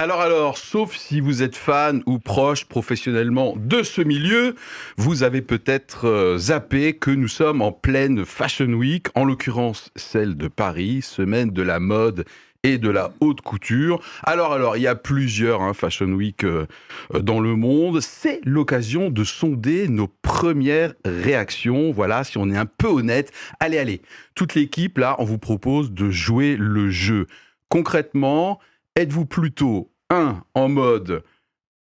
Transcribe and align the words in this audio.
Alors 0.00 0.22
alors, 0.22 0.56
sauf 0.56 0.96
si 0.96 1.20
vous 1.20 1.42
êtes 1.42 1.56
fan 1.56 2.02
ou 2.06 2.18
proche 2.18 2.64
professionnellement 2.64 3.52
de 3.58 3.82
ce 3.82 4.00
milieu, 4.00 4.54
vous 4.96 5.24
avez 5.24 5.42
peut-être 5.42 6.06
euh, 6.06 6.38
zappé 6.38 6.94
que 6.94 7.10
nous 7.10 7.28
sommes 7.28 7.60
en 7.60 7.70
pleine 7.70 8.24
Fashion 8.24 8.72
Week, 8.72 9.08
en 9.14 9.26
l'occurrence 9.26 9.90
celle 9.96 10.38
de 10.38 10.48
Paris, 10.48 11.02
semaine 11.02 11.50
de 11.50 11.60
la 11.60 11.80
mode 11.80 12.24
et 12.62 12.78
de 12.78 12.88
la 12.88 13.12
haute 13.20 13.42
couture. 13.42 14.00
Alors, 14.22 14.54
alors, 14.54 14.78
il 14.78 14.84
y 14.84 14.86
a 14.86 14.94
plusieurs 14.94 15.60
hein, 15.60 15.74
Fashion 15.74 16.12
Week 16.12 16.44
euh, 16.44 16.64
euh, 17.12 17.18
dans 17.18 17.40
le 17.40 17.54
monde. 17.54 18.00
C'est 18.00 18.40
l'occasion 18.42 19.10
de 19.10 19.22
sonder 19.22 19.86
nos 19.88 20.08
premières 20.08 20.94
réactions. 21.04 21.92
Voilà, 21.92 22.24
si 22.24 22.38
on 22.38 22.48
est 22.48 22.56
un 22.56 22.64
peu 22.64 22.88
honnête. 22.88 23.32
Allez, 23.60 23.76
allez. 23.76 24.00
Toute 24.34 24.54
l'équipe, 24.54 24.96
là, 24.96 25.16
on 25.18 25.24
vous 25.24 25.36
propose 25.36 25.92
de 25.92 26.10
jouer 26.10 26.56
le 26.58 26.88
jeu. 26.88 27.26
Concrètement, 27.68 28.60
êtes-vous 28.96 29.26
plutôt, 29.26 29.92
un, 30.10 30.42
en 30.54 30.68
mode 30.68 31.22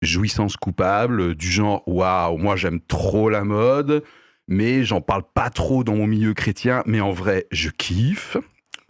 jouissance 0.02 0.56
coupable, 0.56 1.34
du 1.34 1.48
genre, 1.48 1.82
waouh, 1.86 2.38
moi 2.38 2.56
j'aime 2.56 2.80
trop 2.80 3.30
la 3.30 3.44
mode, 3.44 4.04
mais 4.48 4.84
j'en 4.84 5.00
parle 5.00 5.24
pas 5.34 5.50
trop 5.50 5.84
dans 5.84 5.96
mon 5.96 6.06
milieu 6.06 6.34
chrétien, 6.34 6.82
mais 6.86 7.00
en 7.00 7.12
vrai, 7.12 7.46
je 7.50 7.70
kiffe. 7.70 8.36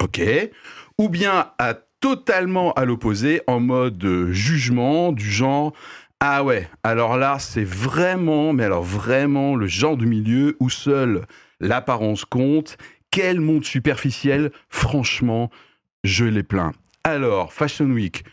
Ok. 0.03 0.21
Ou 0.99 1.09
bien 1.09 1.51
à 1.59 1.75
totalement 2.01 2.73
à 2.75 2.85
l'opposé, 2.85 3.41
en 3.47 3.61
mode 3.61 4.29
jugement, 4.31 5.13
du 5.13 5.31
genre, 5.31 5.73
ah 6.21 6.45
ouais, 6.45 6.69
alors 6.83 7.17
là, 7.17 7.39
c'est 7.39 7.65
vraiment, 7.65 8.53
mais 8.53 8.65
alors 8.65 8.83
vraiment 8.83 9.57
le 9.57 9.67
genre 9.67 9.97
de 9.97 10.05
milieu 10.05 10.57
où 10.61 10.71
seule 10.71 11.27
l'apparence 11.61 12.25
compte. 12.25 12.77
Quel 13.11 13.41
monde 13.41 13.65
superficiel, 13.65 14.51
franchement, 14.69 15.51
je 16.05 16.25
l'ai 16.25 16.43
plein. 16.43 16.73
Alors, 17.07 17.53
Fashion 17.53 17.85
Week, 17.85 18.25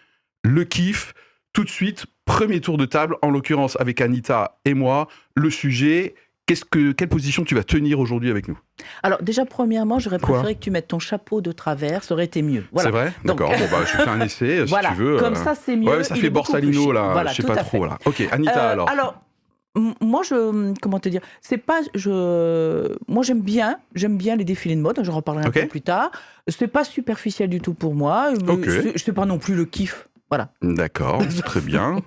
le 0.44 0.64
kiff, 0.64 1.14
tout 1.54 1.64
de 1.64 1.70
suite, 1.70 2.08
premier 2.26 2.60
tour 2.60 2.80
de 2.80 2.86
table, 2.86 3.18
en 3.22 3.30
l'occurrence 3.30 3.78
avec 3.80 4.02
Anita 4.02 4.58
et 4.66 4.74
moi, 4.74 5.08
le 5.36 5.52
sujet. 5.52 6.16
Qu'est-ce 6.48 6.66
que, 6.66 6.92
quelle 6.92 7.08
position 7.08 7.44
tu 7.44 7.54
vas 7.54 7.64
tenir 7.64 8.00
aujourd'hui 8.00 8.32
avec 8.32 8.48
nous? 8.48 8.60
Alors 9.04 9.22
déjà, 9.22 9.46
premièrement, 9.46 10.00
j'aurais 10.00 10.18
préféré 10.18 10.56
que 10.56 10.60
tu 10.60 10.72
mettes 10.72 10.88
ton 10.88 10.98
chapeau 10.98 11.40
de 11.40 11.52
travers, 11.52 12.04
ça 12.04 12.16
aurait 12.16 12.26
été 12.26 12.42
mieux. 12.42 12.66
C'est 12.76 12.90
vrai? 12.90 13.14
D'accord, 13.24 13.52
bon, 13.52 13.66
bah, 13.72 13.86
je 13.86 13.96
fais 13.96 14.10
un 14.10 14.20
essai, 14.26 14.66
si 14.66 14.74
tu 14.74 14.94
veux. 14.96 15.18
Comme 15.20 15.36
ça, 15.36 15.54
c'est 15.54 15.76
mieux. 15.76 15.90
Ouais, 15.90 16.04
ça 16.04 16.16
fait 16.16 16.32
Borsalino, 16.32 16.92
là, 16.92 17.12
voilà, 17.12 17.32
je 17.32 17.44
sais 17.44 17.48
pas 17.48 17.58
trop, 17.58 17.86
là. 17.86 18.00
Ok, 18.06 18.28
Anita, 18.32 18.72
alors. 18.72 18.90
Alors, 18.90 19.22
moi, 19.76 20.22
je, 20.24 20.74
comment 20.82 21.00
te 21.00 21.10
dire, 21.10 21.22
c'est 21.42 21.58
pas, 21.58 21.82
je, 21.96 22.96
moi 23.08 23.24
j'aime 23.24 23.42
bien, 23.42 23.78
j'aime 23.96 24.18
bien 24.18 24.36
les 24.36 24.44
défilés 24.44 24.76
de 24.76 24.82
mode. 24.82 25.00
J'en 25.04 25.16
reparlerai 25.16 25.46
un 25.46 25.52
peu 25.52 25.68
plus 25.68 25.82
tard. 25.82 26.12
C'est 26.48 26.68
pas 26.68 26.84
superficiel 26.84 27.50
du 27.50 27.60
tout 27.60 27.74
pour 27.74 27.96
moi. 27.96 28.32
Okay. 28.48 28.94
Je 28.96 29.04
sais 29.04 29.14
pas 29.14 29.26
non 29.26 29.40
plus 29.40 29.56
le 29.56 29.66
kiff. 29.66 30.08
Voilà. 30.30 30.50
D'accord, 30.64 31.22
très 31.46 31.62
bien. 31.62 32.02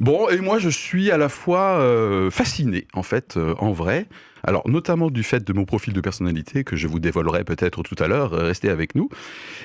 Bon, 0.00 0.28
et 0.28 0.40
moi 0.40 0.58
je 0.58 0.68
suis 0.68 1.12
à 1.12 1.16
la 1.16 1.28
fois 1.28 1.78
euh, 1.78 2.28
fasciné, 2.30 2.88
en 2.92 3.04
fait, 3.04 3.36
euh, 3.36 3.54
en 3.58 3.70
vrai. 3.70 4.06
Alors, 4.44 4.68
notamment 4.68 5.10
du 5.10 5.22
fait 5.22 5.46
de 5.46 5.52
mon 5.52 5.64
profil 5.64 5.92
de 5.92 6.00
personnalité 6.00 6.64
que 6.64 6.76
je 6.76 6.86
vous 6.86 7.00
dévoilerai 7.00 7.44
peut-être 7.44 7.82
tout 7.82 7.96
à 7.98 8.08
l'heure, 8.08 8.34
euh, 8.34 8.44
restez 8.44 8.70
avec 8.70 8.94
nous. 8.94 9.08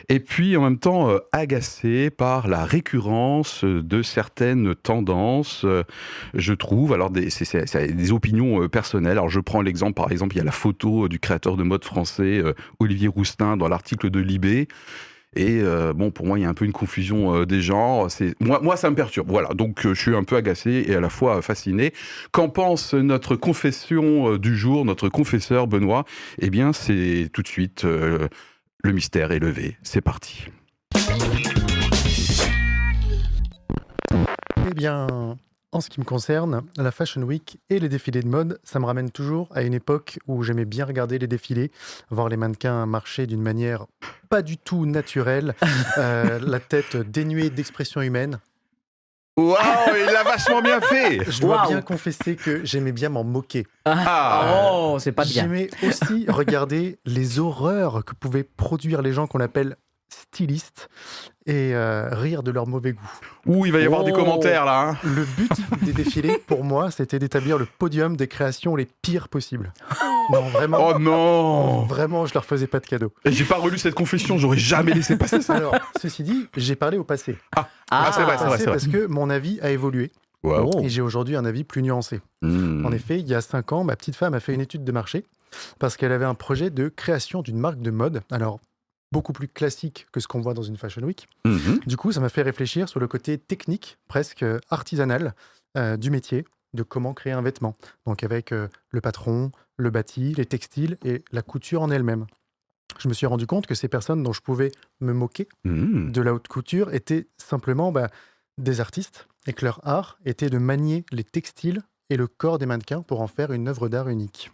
Et 0.09 0.19
puis, 0.19 0.57
en 0.57 0.63
même 0.63 0.79
temps, 0.79 1.09
euh, 1.09 1.19
agacé 1.31 2.09
par 2.09 2.47
la 2.47 2.65
récurrence 2.65 3.63
de 3.63 4.01
certaines 4.01 4.75
tendances, 4.75 5.63
euh, 5.65 5.83
je 6.33 6.53
trouve. 6.53 6.93
Alors, 6.93 7.11
c'est 7.29 7.95
des 7.95 8.11
opinions 8.11 8.67
personnelles. 8.67 9.13
Alors, 9.13 9.29
je 9.29 9.39
prends 9.39 9.61
l'exemple, 9.61 9.93
par 9.93 10.11
exemple, 10.11 10.35
il 10.35 10.39
y 10.39 10.41
a 10.41 10.45
la 10.45 10.51
photo 10.51 11.07
du 11.07 11.19
créateur 11.19 11.57
de 11.57 11.63
mode 11.63 11.83
français, 11.83 12.41
Olivier 12.79 13.07
Roustin, 13.07 13.57
dans 13.57 13.67
l'article 13.67 14.09
de 14.09 14.19
Libé. 14.19 14.67
Et 15.35 15.61
euh, 15.61 15.93
bon, 15.93 16.11
pour 16.11 16.25
moi, 16.25 16.37
il 16.39 16.43
y 16.43 16.45
a 16.45 16.49
un 16.49 16.53
peu 16.53 16.65
une 16.65 16.71
confusion 16.71 17.35
euh, 17.35 17.45
des 17.45 17.61
genres. 17.61 18.09
C'est 18.11 18.35
moi, 18.39 18.59
moi, 18.61 18.77
ça 18.77 18.89
me 18.89 18.95
perturbe. 18.95 19.29
Voilà, 19.29 19.49
donc 19.49 19.85
euh, 19.85 19.93
je 19.93 20.01
suis 20.01 20.15
un 20.15 20.23
peu 20.23 20.35
agacé 20.35 20.85
et 20.87 20.95
à 20.95 20.99
la 20.99 21.09
fois 21.09 21.41
fasciné. 21.41 21.93
Qu'en 22.31 22.49
pense 22.49 22.93
notre 22.93 23.35
confession 23.35 24.37
du 24.37 24.55
jour, 24.55 24.85
notre 24.85 25.09
confesseur 25.09 25.67
Benoît? 25.67 26.05
Eh 26.39 26.49
bien, 26.49 26.73
c'est 26.73 27.29
tout 27.33 27.41
de 27.41 27.47
suite 27.47 27.83
le 27.83 28.91
mystère 28.91 29.31
est 29.31 29.39
levé. 29.39 29.77
C'est 29.81 30.01
parti. 30.01 30.45
Eh 34.65 34.73
bien, 34.75 35.07
en 35.73 35.81
ce 35.81 35.89
qui 35.89 35.99
me 35.99 36.05
concerne, 36.05 36.61
la 36.77 36.91
Fashion 36.91 37.23
Week 37.23 37.57
et 37.69 37.79
les 37.79 37.89
défilés 37.89 38.21
de 38.21 38.27
mode, 38.27 38.59
ça 38.63 38.79
me 38.79 38.85
ramène 38.85 39.09
toujours 39.09 39.49
à 39.53 39.63
une 39.63 39.73
époque 39.73 40.19
où 40.27 40.43
j'aimais 40.43 40.65
bien 40.65 40.85
regarder 40.85 41.17
les 41.17 41.27
défilés, 41.27 41.71
voir 42.09 42.29
les 42.29 42.37
mannequins 42.37 42.85
marcher 42.85 43.27
d'une 43.27 43.41
manière 43.41 43.87
pas 44.29 44.41
du 44.41 44.57
tout 44.57 44.85
naturelle, 44.85 45.55
euh, 45.97 46.39
la 46.41 46.59
tête 46.59 46.95
dénuée 46.95 47.49
d'expression 47.49 48.01
humaine. 48.01 48.39
Waouh, 49.35 49.57
il 49.99 50.13
l'a 50.13 50.23
vachement 50.23 50.61
bien 50.61 50.79
fait. 50.79 51.19
Je 51.27 51.41
dois 51.41 51.65
bien 51.67 51.81
confesser 51.81 52.35
que 52.35 52.63
j'aimais 52.63 52.91
bien 52.91 53.09
m'en 53.09 53.23
moquer. 53.23 53.65
Ah, 53.85 54.71
oh, 54.71 54.97
c'est 54.99 55.11
pas 55.11 55.25
bien. 55.25 55.43
J'aimais 55.43 55.69
aussi 55.81 56.25
regarder 56.29 56.99
les 57.05 57.39
horreurs 57.39 58.05
que 58.05 58.13
pouvaient 58.13 58.43
produire 58.43 59.01
les 59.01 59.11
gens 59.11 59.25
qu'on 59.25 59.39
appelle 59.39 59.75
stylistes 60.09 60.89
et 61.45 61.73
euh, 61.73 62.09
rire 62.11 62.43
de 62.43 62.51
leur 62.51 62.67
mauvais 62.67 62.93
goût. 62.93 63.19
Ouh, 63.45 63.65
il 63.65 63.71
va 63.71 63.79
y 63.79 63.85
avoir 63.85 64.03
des 64.03 64.11
oh. 64.11 64.15
commentaires 64.15 64.65
là. 64.65 64.89
Hein. 64.89 64.97
Le 65.03 65.25
but 65.25 65.51
des 65.83 65.93
défilés, 65.93 66.37
pour 66.47 66.63
moi, 66.63 66.91
c'était 66.91 67.19
d'établir 67.19 67.57
le 67.57 67.65
podium 67.65 68.15
des 68.15 68.27
créations 68.27 68.75
les 68.75 68.87
pires 69.01 69.29
possibles. 69.29 69.73
Non, 70.31 70.41
vraiment. 70.49 70.77
Oh 70.95 70.99
non 70.99 71.81
Vraiment, 71.83 72.25
je 72.25 72.33
leur 72.33 72.45
faisais 72.45 72.67
pas 72.67 72.79
de 72.79 72.85
cadeaux. 72.85 73.13
Et 73.25 73.31
j'ai 73.31 73.45
pas 73.45 73.57
relu 73.57 73.77
cette 73.77 73.95
confession, 73.95 74.37
j'aurais 74.37 74.57
jamais 74.57 74.93
laissé 74.93 75.17
passer 75.17 75.41
ça. 75.41 75.55
Alors, 75.55 75.75
ceci 76.01 76.23
dit, 76.23 76.47
j'ai 76.55 76.75
parlé 76.75 76.97
au 76.97 77.03
passé. 77.03 77.37
Ah, 77.55 77.67
ah, 77.91 78.11
c'est 78.13 78.23
vrai, 78.23 78.37
c'est 78.37 78.45
vrai, 78.45 78.63
Parce 78.65 78.87
que 78.87 79.05
mon 79.07 79.29
avis 79.29 79.59
a 79.61 79.71
évolué. 79.71 80.11
Et 80.81 80.89
j'ai 80.89 81.01
aujourd'hui 81.01 81.35
un 81.37 81.45
avis 81.45 81.63
plus 81.63 81.81
nuancé. 81.81 82.21
Hmm. 82.41 82.85
En 82.85 82.91
effet, 82.91 83.19
il 83.19 83.27
y 83.27 83.33
a 83.33 83.41
cinq 83.41 83.71
ans, 83.71 83.83
ma 83.83 83.95
petite 83.95 84.15
femme 84.15 84.33
a 84.33 84.41
fait 84.41 84.53
une 84.53 84.61
étude 84.61 84.83
de 84.83 84.91
marché 84.91 85.23
parce 85.79 85.95
qu'elle 85.95 86.11
avait 86.11 86.25
un 86.25 86.35
projet 86.35 86.69
de 86.69 86.89
création 86.89 87.41
d'une 87.41 87.57
marque 87.57 87.79
de 87.79 87.91
mode. 87.91 88.21
Alors, 88.31 88.59
beaucoup 89.13 89.31
plus 89.31 89.47
classique 89.47 90.07
que 90.11 90.19
ce 90.19 90.27
qu'on 90.27 90.41
voit 90.41 90.55
dans 90.55 90.63
une 90.63 90.75
Fashion 90.75 91.03
Week. 91.03 91.29
Mhm. 91.45 91.79
Du 91.85 91.95
coup, 91.95 92.11
ça 92.11 92.19
m'a 92.19 92.29
fait 92.29 92.41
réfléchir 92.41 92.89
sur 92.89 92.99
le 92.99 93.07
côté 93.07 93.37
technique, 93.37 93.97
presque 94.07 94.43
artisanal 94.69 95.35
euh, 95.77 95.95
du 95.95 96.09
métier, 96.09 96.45
de 96.73 96.83
comment 96.83 97.13
créer 97.13 97.31
un 97.31 97.43
vêtement. 97.43 97.75
Donc 98.05 98.23
avec 98.23 98.51
euh, 98.51 98.67
le 98.89 98.99
patron, 98.99 99.51
le 99.77 99.91
bâti, 99.91 100.33
les 100.33 100.47
textiles 100.47 100.97
et 101.05 101.23
la 101.31 101.43
couture 101.43 101.83
en 101.83 101.91
elle-même. 101.91 102.25
Je 102.99 103.07
me 103.07 103.13
suis 103.13 103.27
rendu 103.27 103.47
compte 103.47 103.67
que 103.67 103.75
ces 103.75 103.87
personnes 103.87 104.23
dont 104.23 104.33
je 104.33 104.41
pouvais 104.41 104.71
me 104.99 105.13
moquer 105.13 105.47
mhm. 105.63 106.11
de 106.11 106.21
la 106.21 106.33
haute 106.33 106.47
couture 106.47 106.93
étaient 106.93 107.27
simplement 107.37 107.91
bah, 107.91 108.09
des 108.57 108.81
artistes 108.81 109.27
et 109.45 109.53
que 109.53 109.65
leur 109.65 109.79
art 109.87 110.17
était 110.25 110.49
de 110.49 110.57
manier 110.57 111.05
les 111.11 111.23
textiles 111.23 111.81
et 112.09 112.17
le 112.17 112.27
corps 112.27 112.57
des 112.57 112.65
mannequins 112.65 113.01
pour 113.01 113.21
en 113.21 113.27
faire 113.27 113.51
une 113.51 113.67
œuvre 113.67 113.89
d'art 113.89 114.09
unique. 114.09 114.51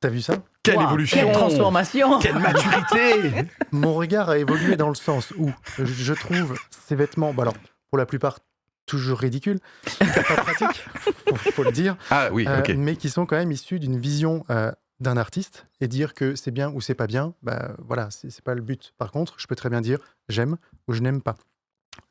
T'as 0.00 0.08
vu 0.08 0.22
ça 0.22 0.42
Quelle 0.62 0.80
évolution 0.80 1.18
Quelle 1.18 1.32
transformation 1.32 2.18
Quelle 2.20 2.38
maturité 2.38 3.46
Mon 3.72 3.92
regard 3.94 4.30
a 4.30 4.38
évolué 4.38 4.76
dans 4.76 4.88
le 4.88 4.94
sens 4.94 5.30
où 5.32 5.52
je 5.78 6.12
trouve 6.14 6.58
ces 6.70 6.96
vêtements, 6.96 7.34
bah 7.34 7.42
alors 7.42 7.54
pour 7.90 7.98
la 7.98 8.06
plupart 8.06 8.38
toujours 8.86 9.18
ridicules, 9.18 9.60
pas 9.98 10.06
pratiques, 10.36 10.84
faut, 11.28 11.36
faut 11.52 11.62
le 11.62 11.70
dire, 11.70 11.96
ah, 12.10 12.28
oui, 12.32 12.44
euh, 12.48 12.62
mais 12.76 12.96
qui 12.96 13.08
sont 13.08 13.26
quand 13.26 13.36
même 13.36 13.52
issus 13.52 13.78
d'une 13.78 14.00
vision 14.00 14.44
euh, 14.50 14.72
d'un 15.00 15.16
artiste 15.16 15.66
et 15.80 15.86
dire 15.86 16.14
que 16.14 16.34
c'est 16.34 16.50
bien 16.50 16.70
ou 16.72 16.80
c'est 16.80 16.94
pas 16.94 17.06
bien, 17.06 17.34
bah 17.42 17.72
voilà, 17.78 18.08
c'est 18.10 18.42
pas 18.42 18.54
le 18.54 18.62
but. 18.62 18.94
Par 18.98 19.12
contre, 19.12 19.34
je 19.38 19.46
peux 19.46 19.54
très 19.54 19.70
bien 19.70 19.80
dire 19.80 19.98
j'aime 20.28 20.56
ou 20.88 20.92
je 20.92 21.02
n'aime 21.02 21.22
pas. 21.22 21.36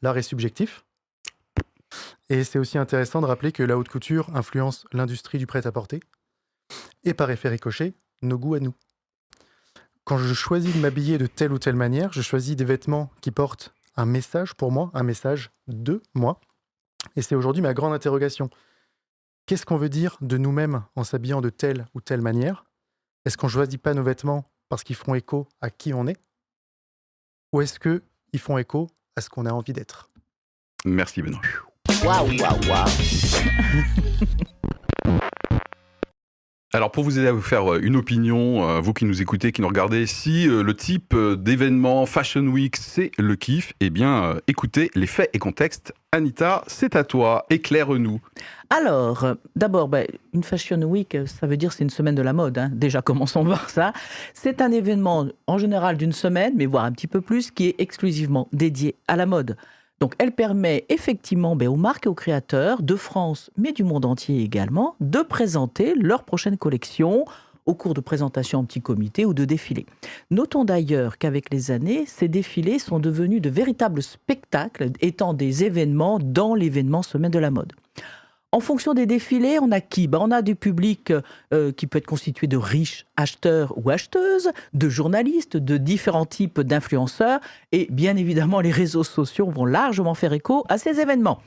L'art 0.02 0.18
est 0.18 0.22
subjectif. 0.22 0.86
Et 2.30 2.44
c'est 2.44 2.60
aussi 2.60 2.78
intéressant 2.78 3.20
de 3.20 3.26
rappeler 3.26 3.52
que 3.52 3.64
la 3.64 3.78
haute 3.78 3.90
couture 3.90 4.30
influence 4.36 4.86
l'industrie 4.94 5.40
du 5.40 5.48
prêt-à-porter, 5.48 6.00
et 7.04 7.14
par 7.14 7.32
effet 7.32 7.50
ricochet, 7.50 7.94
nos 8.22 8.38
goûts 8.38 8.56
à 8.56 8.60
nous. 8.60 8.74
Quand 10.04 10.18
je 10.18 10.34
choisis 10.34 10.74
de 10.74 10.80
m'habiller 10.80 11.18
de 11.18 11.28
telle 11.28 11.54
ou 11.54 11.60
telle 11.60 11.76
manière, 11.76 12.12
je 12.12 12.22
choisis 12.22 12.56
des 12.56 12.66
vêtements 12.66 13.12
qui 13.22 13.32
portent 13.32 13.74
un 13.96 14.06
message 14.06 14.56
pour 14.56 14.72
moi, 14.72 14.90
un 14.94 15.04
message 15.04 15.52
de 15.68 16.02
moi. 16.14 16.40
Et 17.16 17.22
c'est 17.22 17.36
aujourd'hui 17.36 17.62
ma 17.62 17.74
grande 17.74 17.94
interrogation. 17.94 18.50
Qu'est-ce 19.46 19.66
qu'on 19.66 19.78
veut 19.78 19.90
dire 19.90 20.18
de 20.22 20.38
nous-mêmes 20.38 20.84
en 20.96 21.04
s'habillant 21.04 21.42
de 21.42 21.50
telle 21.50 21.86
ou 21.94 22.02
telle 22.02 22.22
manière? 22.22 22.66
Est-ce 23.26 23.38
qu'on 23.38 23.48
ne 23.48 23.52
choisit 23.52 23.82
pas 23.82 23.94
nos 23.94 24.04
vêtements 24.04 24.50
parce 24.70 24.84
qu'ils 24.84 24.96
font 24.96 25.16
écho 25.16 25.48
à 25.62 25.70
qui 25.70 25.94
on 25.94 26.08
est? 26.08 26.18
Ou 27.54 27.62
est-ce 27.62 27.80
qu'ils 27.80 28.40
font 28.40 28.58
écho 28.58 28.88
à 29.16 29.22
ce 29.22 29.30
qu'on 29.30 29.46
a 29.46 29.52
envie 29.52 29.74
d'être? 29.74 30.10
Merci 30.86 31.22
Benoît. 31.22 31.42
Waouh, 32.04 32.30
waouh, 32.40 32.60
waouh 32.70 32.88
Alors 36.72 36.92
pour 36.92 37.04
vous 37.04 37.18
aider 37.18 37.28
à 37.28 37.32
vous 37.32 37.42
faire 37.42 37.74
euh, 37.74 37.80
une 37.82 37.96
opinion, 37.96 38.70
euh, 38.70 38.80
vous 38.80 38.94
qui 38.94 39.06
nous 39.06 39.24
écoutez, 39.24 39.52
qui 39.52 39.62
nous 39.62 39.68
regardez, 39.68 40.06
si 40.06 40.48
euh, 40.48 40.62
le 40.62 40.76
type 40.76 41.16
d'événement 41.16 42.06
Fashion 42.06 42.42
Week 42.42 42.78
c'est 42.78 43.10
le 43.18 43.36
kiff, 43.36 43.74
eh 43.80 43.90
bien 43.90 44.36
écoutez 44.48 44.92
les 44.94 45.08
faits 45.08 45.32
et 45.34 45.40
contextes. 45.40 45.94
Anita, 46.12 46.64
c'est 46.68 46.96
à 46.96 47.04
toi, 47.04 47.48
éclaire-nous. 47.50 48.20
Alors, 48.70 49.36
d'abord, 49.56 49.88
ben, 49.88 50.06
une 50.34 50.44
Fashion 50.44 50.82
Week, 50.84 51.18
ça 51.26 51.48
veut 51.48 51.58
dire 51.58 51.74
c'est 51.74 51.84
une 51.84 51.90
semaine 51.90 52.16
de 52.16 52.22
la 52.22 52.34
mode. 52.34 52.60
Hein. 52.60 52.70
Déjà, 52.72 53.02
commençons 53.02 53.44
par 53.50 53.70
ça. 53.72 53.94
C'est 54.36 54.62
un 54.62 54.72
événement 54.72 55.28
en 55.48 55.58
général 55.58 55.98
d'une 55.98 56.12
semaine, 56.12 56.54
mais 56.56 56.68
voire 56.68 56.86
un 56.86 56.92
petit 56.92 57.08
peu 57.08 57.22
plus, 57.22 57.50
qui 57.50 57.68
est 57.68 57.76
exclusivement 57.80 58.48
dédié 58.54 58.96
à 59.08 59.16
la 59.16 59.26
mode. 59.26 59.56
Donc 60.00 60.14
elle 60.18 60.32
permet 60.32 60.86
effectivement 60.90 61.56
ben, 61.56 61.68
aux 61.68 61.76
marques 61.76 62.06
et 62.06 62.10
aux 62.10 62.16
créateurs 62.16 62.82
de 62.82 62.96
France, 62.96 63.52
mais 63.58 63.72
du 63.72 63.84
monde 63.84 64.06
entier 64.06 64.42
également, 64.42 64.96
de 65.00 65.20
présenter 65.20 65.94
leur 65.96 66.24
prochaine 66.24 66.58
collection 66.58 67.26
au 67.66 67.76
cours 67.76 67.94
de 67.94 68.02
présentations 68.02 68.60
en 68.60 68.64
petit 68.64 68.82
comité 68.82 69.26
ou 69.26 69.34
de 69.34 69.46
défilés. 69.46 69.86
Notons 70.32 70.66
d'ailleurs 70.66 71.18
qu'avec 71.18 71.54
les 71.54 71.70
années, 71.70 72.06
ces 72.08 72.28
défilés 72.28 72.80
sont 72.80 73.00
devenus 73.00 73.42
de 73.42 73.50
véritables 73.50 74.02
spectacles, 74.02 74.92
étant 75.02 75.34
des 75.34 75.64
événements 75.66 76.18
dans 76.20 76.56
l'événement 76.56 77.04
Semaine 77.04 77.32
de 77.32 77.40
la 77.40 77.52
mode. 77.52 77.74
En 78.52 78.62
fonction 78.62 78.96
des 78.96 79.06
défilés, 79.06 79.60
on 79.62 79.72
a 79.72 79.80
qui? 79.80 80.08
Ben, 80.08 80.20
On 80.22 80.32
a 80.32 80.42
du 80.42 80.56
public 80.56 81.14
euh, 81.54 81.72
qui 81.72 81.86
peut 81.86 82.00
être 82.00 82.08
constitué 82.08 82.48
de 82.48 82.58
riches 82.58 83.06
acheteurs 83.16 83.74
ou 83.78 83.92
acheteuses, 83.92 84.50
de 84.74 84.90
journalistes, 84.90 85.56
de 85.56 85.78
différents 85.78 86.26
types 86.26 86.60
d'influenceurs, 86.60 87.42
et 87.72 87.88
bien 87.92 88.16
évidemment, 88.16 88.60
les 88.60 88.72
réseaux 88.72 89.04
sociaux 89.04 89.50
vont 89.52 89.66
largement 89.66 90.16
faire 90.16 90.34
écho 90.34 90.66
à 90.68 90.80
ces 90.80 91.00
événements. 91.00 91.42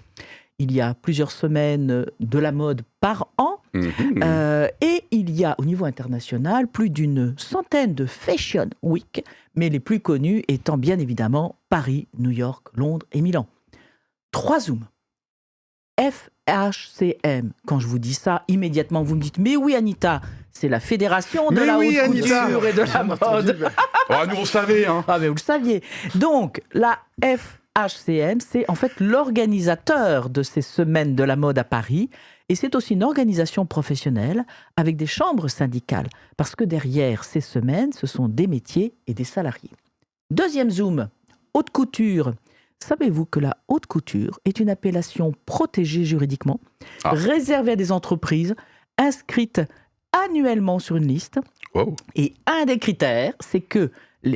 Il 0.58 0.70
y 0.70 0.80
a 0.80 0.94
plusieurs 0.94 1.32
semaines 1.32 2.06
de 2.20 2.38
la 2.38 2.52
mode 2.52 2.82
par 3.00 3.26
an, 3.36 3.58
mhm. 3.74 3.90
euh, 4.22 4.68
et 4.80 5.02
il 5.10 5.30
y 5.30 5.44
a 5.44 5.56
au 5.58 5.64
niveau 5.64 5.86
international 5.86 6.68
plus 6.68 6.88
d'une 6.88 7.34
centaine 7.36 7.94
de 7.94 8.06
Fashion 8.06 8.70
Week, 8.82 9.24
mais 9.56 9.70
les 9.70 9.80
plus 9.80 9.98
connus 9.98 10.44
étant 10.46 10.78
bien 10.78 11.00
évidemment 11.00 11.56
Paris, 11.68 12.06
New 12.16 12.30
York, 12.30 12.68
Londres 12.76 13.06
et 13.10 13.22
Milan. 13.22 13.48
Trois 14.30 14.60
zooms. 14.60 14.86
F 16.00 16.30
HCM. 16.48 17.52
Quand 17.66 17.78
je 17.78 17.86
vous 17.86 17.98
dis 17.98 18.14
ça, 18.14 18.42
immédiatement 18.48 19.02
vous 19.02 19.14
me 19.14 19.20
dites 19.20 19.38
Mais 19.38 19.56
oui, 19.56 19.74
Anita, 19.74 20.20
c'est 20.50 20.68
la 20.68 20.80
fédération 20.80 21.50
de 21.50 21.60
la 21.60 21.78
haute 21.78 22.06
couture 22.06 22.66
et 22.66 22.72
de 22.72 22.82
la 22.82 23.04
mode. 23.04 23.70
oh, 24.10 24.14
nous 24.28 24.36
on 24.36 24.44
savait. 24.44 24.86
Hein. 24.86 25.04
Ah, 25.06 25.18
mais 25.18 25.28
vous 25.28 25.34
le 25.34 25.40
saviez. 25.40 25.82
Donc, 26.14 26.62
la 26.72 26.98
FHCM, 27.22 28.40
c'est 28.40 28.68
en 28.68 28.74
fait 28.74 28.92
l'organisateur 29.00 30.30
de 30.30 30.42
ces 30.42 30.62
semaines 30.62 31.14
de 31.14 31.24
la 31.24 31.36
mode 31.36 31.58
à 31.58 31.64
Paris. 31.64 32.10
Et 32.48 32.54
c'est 32.54 32.74
aussi 32.74 32.94
une 32.94 33.04
organisation 33.04 33.64
professionnelle 33.64 34.44
avec 34.76 34.96
des 34.96 35.06
chambres 35.06 35.48
syndicales. 35.48 36.08
Parce 36.36 36.54
que 36.54 36.64
derrière 36.64 37.24
ces 37.24 37.40
semaines, 37.40 37.92
ce 37.92 38.06
sont 38.06 38.28
des 38.28 38.46
métiers 38.46 38.94
et 39.06 39.14
des 39.14 39.24
salariés. 39.24 39.70
Deuxième 40.30 40.70
zoom, 40.70 41.08
haute 41.54 41.70
couture. 41.70 42.34
Savez-vous 42.82 43.26
que 43.26 43.38
la 43.38 43.56
haute 43.68 43.86
couture 43.86 44.40
est 44.44 44.58
une 44.58 44.68
appellation 44.68 45.32
protégée 45.46 46.04
juridiquement, 46.04 46.60
ah. 47.04 47.10
réservée 47.12 47.72
à 47.72 47.76
des 47.76 47.92
entreprises 47.92 48.54
inscrites 48.98 49.60
annuellement 50.12 50.78
sur 50.78 50.96
une 50.96 51.06
liste? 51.06 51.38
Et 52.16 52.34
un 52.46 52.64
des 52.66 52.78
critères, 52.78 53.34
c'est 53.40 53.60
que 53.60 53.90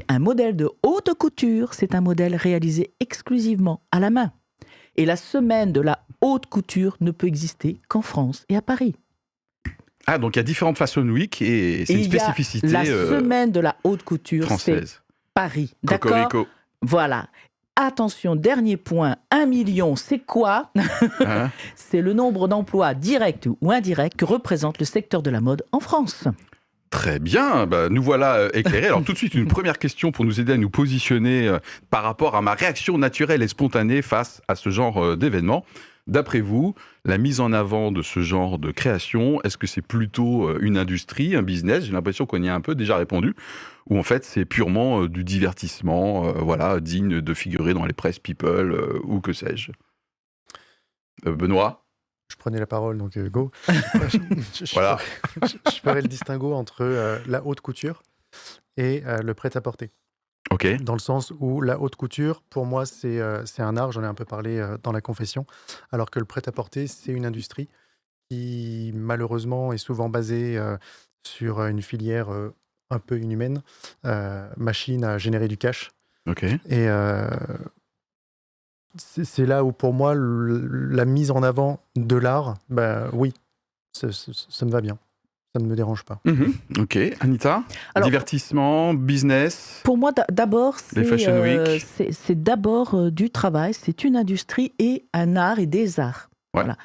un 0.08 0.18
modèle 0.18 0.56
de 0.56 0.70
haute 0.82 1.12
couture, 1.14 1.74
c'est 1.74 1.94
un 1.94 2.00
modèle 2.00 2.34
réalisé 2.36 2.92
exclusivement 3.00 3.80
à 3.90 4.00
la 4.00 4.10
main. 4.10 4.32
Et 4.96 5.04
la 5.04 5.16
semaine 5.16 5.72
de 5.72 5.80
la 5.80 5.98
haute 6.20 6.46
couture 6.46 6.96
ne 7.00 7.10
peut 7.10 7.26
exister 7.26 7.78
qu'en 7.88 8.00
France 8.00 8.44
et 8.48 8.56
à 8.56 8.62
Paris. 8.62 8.94
Ah, 10.06 10.18
donc 10.18 10.36
il 10.36 10.38
y 10.38 10.40
a 10.40 10.44
différentes 10.44 10.78
Fashion 10.78 11.02
Week 11.02 11.42
et 11.42 11.84
c'est 11.84 11.94
une 11.94 12.04
spécificité. 12.04 12.68
La 12.68 12.84
euh, 12.84 13.18
semaine 13.18 13.50
de 13.50 13.60
la 13.60 13.76
haute 13.82 14.04
couture, 14.04 14.48
c'est 14.58 14.84
Paris. 15.34 15.74
D'accord? 15.82 16.46
Voilà. 16.80 17.28
Attention, 17.78 18.36
dernier 18.36 18.78
point, 18.78 19.16
un 19.30 19.44
million, 19.44 19.96
c'est 19.96 20.18
quoi 20.18 20.70
hein 21.28 21.50
C'est 21.74 22.00
le 22.00 22.14
nombre 22.14 22.48
d'emplois 22.48 22.94
directs 22.94 23.50
ou 23.60 23.70
indirects 23.70 24.16
que 24.16 24.24
représente 24.24 24.78
le 24.78 24.86
secteur 24.86 25.20
de 25.22 25.28
la 25.28 25.42
mode 25.42 25.62
en 25.72 25.80
France. 25.80 26.26
Très 26.88 27.18
bien, 27.18 27.66
bah, 27.66 27.90
nous 27.90 28.02
voilà 28.02 28.36
euh, 28.36 28.50
éclairés. 28.54 28.86
Alors 28.86 29.04
tout 29.04 29.12
de 29.12 29.18
suite, 29.18 29.34
une 29.34 29.46
première 29.46 29.78
question 29.78 30.10
pour 30.10 30.24
nous 30.24 30.40
aider 30.40 30.54
à 30.54 30.56
nous 30.56 30.70
positionner 30.70 31.48
euh, 31.48 31.58
par 31.90 32.02
rapport 32.02 32.34
à 32.34 32.40
ma 32.40 32.54
réaction 32.54 32.96
naturelle 32.96 33.42
et 33.42 33.48
spontanée 33.48 34.00
face 34.00 34.40
à 34.48 34.54
ce 34.54 34.70
genre 34.70 35.04
euh, 35.04 35.16
d'événement. 35.16 35.62
D'après 36.06 36.40
vous, 36.40 36.74
la 37.04 37.18
mise 37.18 37.40
en 37.40 37.52
avant 37.52 37.92
de 37.92 38.00
ce 38.00 38.20
genre 38.20 38.58
de 38.58 38.70
création, 38.70 39.42
est-ce 39.42 39.58
que 39.58 39.66
c'est 39.66 39.82
plutôt 39.82 40.56
une 40.60 40.78
industrie, 40.78 41.34
un 41.34 41.42
business? 41.42 41.84
J'ai 41.84 41.92
l'impression 41.92 42.24
qu'on 42.26 42.40
y 42.40 42.48
a 42.48 42.54
un 42.54 42.60
peu 42.60 42.76
déjà 42.76 42.96
répondu. 42.96 43.34
Ou 43.88 43.98
en 43.98 44.02
fait, 44.02 44.24
c'est 44.24 44.44
purement 44.44 45.02
euh, 45.02 45.08
du 45.08 45.24
divertissement, 45.24 46.26
euh, 46.26 46.32
voilà, 46.32 46.80
digne 46.80 47.20
de 47.20 47.34
figurer 47.34 47.74
dans 47.74 47.84
les 47.84 47.92
presse 47.92 48.18
people 48.18 49.00
ou 49.04 49.20
que 49.20 49.32
sais-je. 49.32 49.72
Benoît? 51.24 51.86
Je 52.28 52.36
prenais 52.36 52.58
la 52.58 52.66
parole, 52.66 52.98
donc 52.98 53.16
go. 53.18 53.50
je, 53.68 54.72
voilà. 54.74 54.98
je, 55.42 55.80
ferai 55.80 56.02
le 56.02 56.08
distinguo 56.08 56.52
entre 56.54 57.20
la 57.26 57.44
haute 57.44 57.60
couture 57.60 58.02
et 58.76 59.02
le 59.22 59.32
prêt-à-porter. 59.32 59.92
Dans 60.80 60.94
le 60.94 61.00
sens 61.00 61.32
où 61.40 61.60
la 61.60 61.80
haute 61.80 61.96
couture, 61.96 62.42
pour 62.48 62.66
moi, 62.66 62.86
c'est 62.86 63.20
euh, 63.20 63.44
un 63.58 63.76
art, 63.76 63.92
j'en 63.92 64.02
ai 64.02 64.06
un 64.06 64.14
peu 64.14 64.24
parlé 64.24 64.58
euh, 64.58 64.78
dans 64.82 64.92
la 64.92 65.00
confession, 65.00 65.44
alors 65.90 66.10
que 66.10 66.18
le 66.18 66.24
prêt-à-porter, 66.24 66.86
c'est 66.86 67.12
une 67.12 67.26
industrie 67.26 67.68
qui, 68.30 68.92
malheureusement, 68.94 69.72
est 69.72 69.78
souvent 69.78 70.08
basée 70.08 70.56
euh, 70.56 70.76
sur 71.26 71.64
une 71.64 71.82
filière 71.82 72.28
un 72.90 72.98
peu 72.98 73.18
inhumaine, 73.18 73.62
machine 74.56 75.04
à 75.04 75.18
générer 75.18 75.48
du 75.48 75.56
cash. 75.56 75.90
Et 76.68 76.88
c'est 78.96 79.46
là 79.46 79.64
où, 79.64 79.72
pour 79.72 79.92
moi, 79.92 80.14
la 80.16 81.04
mise 81.04 81.30
en 81.30 81.42
avant 81.42 81.80
de 81.96 82.16
l'art, 82.16 82.54
bah, 82.68 83.08
oui, 83.12 83.32
ça 83.92 84.06
me 84.66 84.70
va 84.70 84.80
bien 84.80 84.98
ça 85.56 85.62
ne 85.64 85.68
me 85.70 85.76
dérange 85.76 86.04
pas. 86.04 86.20
Mhm. 86.24 86.52
ok, 86.78 86.98
Anita, 87.20 87.62
divertissement, 88.02 88.92
business. 88.92 89.80
Pour 89.84 89.96
moi, 89.96 90.12
d'abord, 90.30 90.76
euh, 90.96 91.78
c'est 92.10 92.42
d'abord 92.42 92.94
euh, 92.94 93.10
du 93.10 93.30
travail, 93.30 93.72
c'est 93.72 94.04
une 94.04 94.16
industrie 94.16 94.72
et 94.78 95.06
un 95.14 95.36
art 95.36 95.58
et 95.58 95.66
des 95.66 95.98
arts. 95.98 96.28
Voilà. 96.52 96.76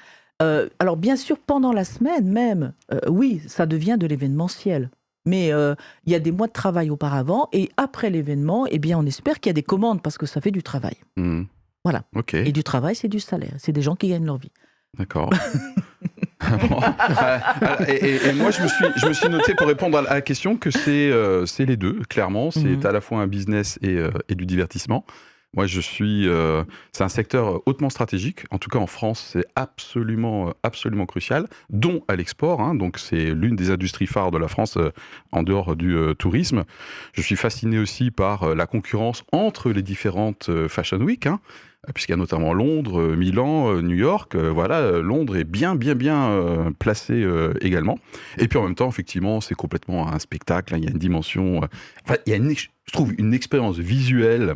Euh, 0.42 0.70
alors 0.80 0.96
bien 0.96 1.18
sûr, 1.18 1.38
pendant 1.38 1.74
la 1.74 1.84
semaine 1.84 2.32
même, 2.32 2.74
oui, 3.10 3.42
ça 3.48 3.66
devient 3.66 3.98
de 4.00 4.08
l'événementiel. 4.08 4.90
Mais 5.26 5.50
il 5.50 6.12
y 6.12 6.16
a 6.16 6.20
des 6.20 6.32
mois 6.32 6.48
de 6.48 6.52
travail 6.52 6.90
auparavant 6.90 7.48
et 7.54 7.70
après 7.78 8.10
l'événement, 8.10 8.66
eh 8.70 8.80
bien, 8.80 8.98
on 8.98 9.06
espère 9.06 9.40
qu'il 9.40 9.50
y 9.50 9.52
a 9.52 9.54
des 9.54 9.64
commandes 9.64 10.02
parce 10.02 10.18
que 10.18 10.26
ça 10.26 10.42
fait 10.42 10.52
du 10.52 10.64
travail. 10.64 10.96
Mhm. 11.16 11.48
Voilà. 11.84 12.04
Et 12.34 12.52
du 12.52 12.64
travail, 12.64 12.96
c'est 12.96 13.08
du 13.08 13.20
salaire. 13.20 13.54
C'est 13.58 13.72
des 13.72 13.82
gens 13.82 13.96
qui 13.96 14.10
gagnent 14.10 14.26
leur 14.26 14.38
vie. 14.38 14.52
D'accord. 14.98 15.30
et, 17.88 18.34
moi, 18.34 18.52
je 18.52 18.62
me, 18.62 18.68
suis, 18.68 18.86
je 18.98 19.08
me 19.08 19.14
suis 19.14 19.30
noté 19.30 19.56
pour 19.56 19.68
répondre 19.68 19.98
à 19.98 20.02
la 20.02 20.22
question 20.22 20.58
que 20.58 20.70
c'est 20.70 21.10
euh, 21.12 21.46
les 21.60 21.78
deux, 21.78 22.02
clairement. 22.10 22.52
C'est 22.52 22.64
mhm. 22.64 22.86
à 22.86 22.92
la 22.92 23.02
fois 23.02 23.20
un 23.20 23.28
business 23.28 23.80
et, 23.82 23.96
euh, 23.96 24.12
et 24.30 24.36
du 24.36 24.46
divertissement. 24.46 25.06
Moi, 25.54 25.68
je 25.68 25.82
suis. 25.82 26.28
Euh, 26.28 26.64
c'est 26.92 27.04
un 27.04 27.10
secteur 27.10 27.62
hautement 27.66 27.90
stratégique. 27.90 28.46
En 28.52 28.58
tout 28.58 28.70
cas, 28.70 28.80
en 28.80 28.88
France, 28.88 29.32
c'est 29.34 29.46
absolument, 29.56 30.54
absolument 30.64 31.06
crucial, 31.06 31.48
dont 31.70 32.04
à 32.08 32.16
l'export. 32.16 32.62
Hein. 32.62 32.76
donc, 32.76 32.98
c'est 32.98 33.34
l'une 33.34 33.56
des 33.56 33.70
industries 33.70 34.08
phares 34.08 34.32
de 34.32 34.38
la 34.38 34.48
France 34.48 34.78
en 35.32 35.44
dehors 35.44 35.76
du 35.76 35.96
tourisme. 36.18 36.64
Je 37.14 37.22
suis 37.22 37.36
fasciné 37.36 37.80
aussi 37.80 38.12
par 38.12 38.56
la 38.56 38.66
concurrence 38.66 39.24
entre 39.32 39.72
les 39.72 39.82
différentes 39.82 40.50
Fashion 40.68 41.00
Week. 41.00 41.28
Hein. 41.28 41.40
Euh, 41.88 41.92
puisqu'il 41.94 42.12
y 42.12 42.14
a 42.14 42.18
notamment 42.18 42.54
Londres, 42.54 43.02
euh, 43.02 43.16
Milan, 43.16 43.74
euh, 43.74 43.82
New 43.82 43.96
York. 43.96 44.36
voilà, 44.36 45.00
Londres 45.00 45.36
est 45.38 45.44
bien, 45.44 45.76
bien, 45.76 45.96
bien 45.96 46.74
placé 46.80 47.26
également. 47.62 47.98
Et 48.38 48.48
puis 48.48 48.60
en 48.60 48.64
même 48.64 48.76
temps, 48.76 48.90
effectivement, 48.90 49.42
c'est 49.42 49.56
complètement 49.56 50.12
un 50.12 50.20
spectacle. 50.20 50.76
Hein. 50.76 50.78
il 50.78 50.86
y 50.86 50.88
a 50.88 50.92
une 50.92 51.00
dimension. 51.00 51.62
Enfin, 52.04 52.18
il 52.26 52.34
y 52.34 52.36
a, 52.36 52.54
je 52.54 52.92
trouve, 52.92 53.14
une 53.18 53.34
expérience 53.34 53.78
visuelle 53.78 54.56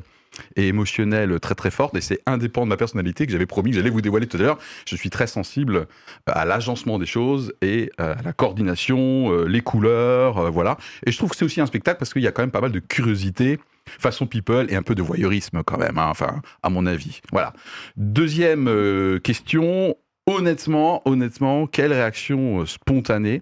et 0.56 0.68
émotionnelle 0.68 1.40
très 1.40 1.56
très 1.56 1.72
forte 1.72 1.96
et 1.96 2.02
c'est 2.02 2.20
indépendant 2.26 2.66
de 2.66 2.70
ma 2.70 2.78
personnalité 2.78 3.26
que 3.26 3.32
j'avais 3.32 3.46
promis 3.46 3.72
que 3.72 3.78
j'allais 3.78 3.90
vous 3.90 4.02
dévoiler 4.02 4.28
tout 4.28 4.38
à 4.38 4.42
l'heure. 4.42 4.58
Je 4.88 4.96
suis 4.96 5.10
très 5.10 5.28
sensible 5.28 5.88
à 6.26 6.46
l'agencement 6.46 7.00
des 7.00 7.06
choses 7.06 7.54
et 7.62 7.92
à 7.98 8.16
la 8.24 8.34
coordination, 8.34 9.46
les 9.46 9.62
couleurs, 9.62 10.52
voilà. 10.52 10.78
Et 11.06 11.12
je 11.12 11.18
trouve 11.18 11.32
que 11.32 11.36
c'est 11.38 11.46
aussi 11.46 11.62
un 11.62 11.66
spectacle 11.66 12.00
parce 12.00 12.14
qu'il 12.14 12.22
y 12.22 12.28
a 12.28 12.32
quand 12.32 12.44
même 12.44 12.52
pas 12.52 12.62
mal 12.62 12.72
de 12.72 12.80
curiosité 12.80 13.60
façon 14.00 14.26
people 14.26 14.68
et 14.70 14.76
un 14.76 14.84
peu 14.84 14.96
de 14.96 15.02
voyeurisme 15.02 15.64
quand 15.64 15.78
même, 15.78 15.98
hein, 15.98 16.08
enfin, 16.10 16.42
à 16.64 16.70
mon 16.70 16.86
avis. 16.86 17.22
Voilà. 17.32 17.54
Deuxième 17.98 18.68
euh, 18.68 19.20
question, 19.20 19.96
honnêtement, 20.26 21.02
honnêtement, 21.06 21.68
quelle 21.68 21.94
réaction 21.94 22.62
euh, 22.62 22.66
spontanée 22.66 23.42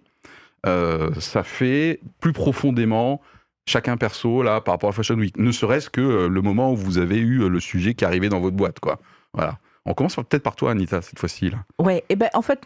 euh, 0.65 1.11
ça 1.19 1.43
fait 1.43 1.99
plus 2.21 2.31
profondément 2.31 3.19
chacun 3.65 3.97
perso 3.97 4.43
là 4.43 4.61
par 4.61 4.73
rapport 4.73 4.89
à 4.89 4.93
Fashion 4.93 5.15
Week, 5.15 5.37
ne 5.37 5.51
serait-ce 5.51 5.89
que 5.89 6.27
le 6.27 6.41
moment 6.41 6.71
où 6.71 6.75
vous 6.75 6.97
avez 6.97 7.17
eu 7.17 7.49
le 7.49 7.59
sujet 7.59 7.93
qui 7.93 8.05
arrivait 8.05 8.29
dans 8.29 8.39
votre 8.39 8.55
boîte, 8.55 8.79
quoi. 8.79 8.99
Voilà. 9.33 9.57
On 9.85 9.93
commence 9.93 10.15
peut-être 10.15 10.43
par 10.43 10.55
toi, 10.55 10.71
Anita, 10.71 11.01
cette 11.01 11.19
fois-ci. 11.19 11.49
Là. 11.49 11.57
Ouais, 11.79 11.97
et 11.97 12.05
eh 12.09 12.15
ben 12.15 12.29
en 12.33 12.41
fait, 12.41 12.65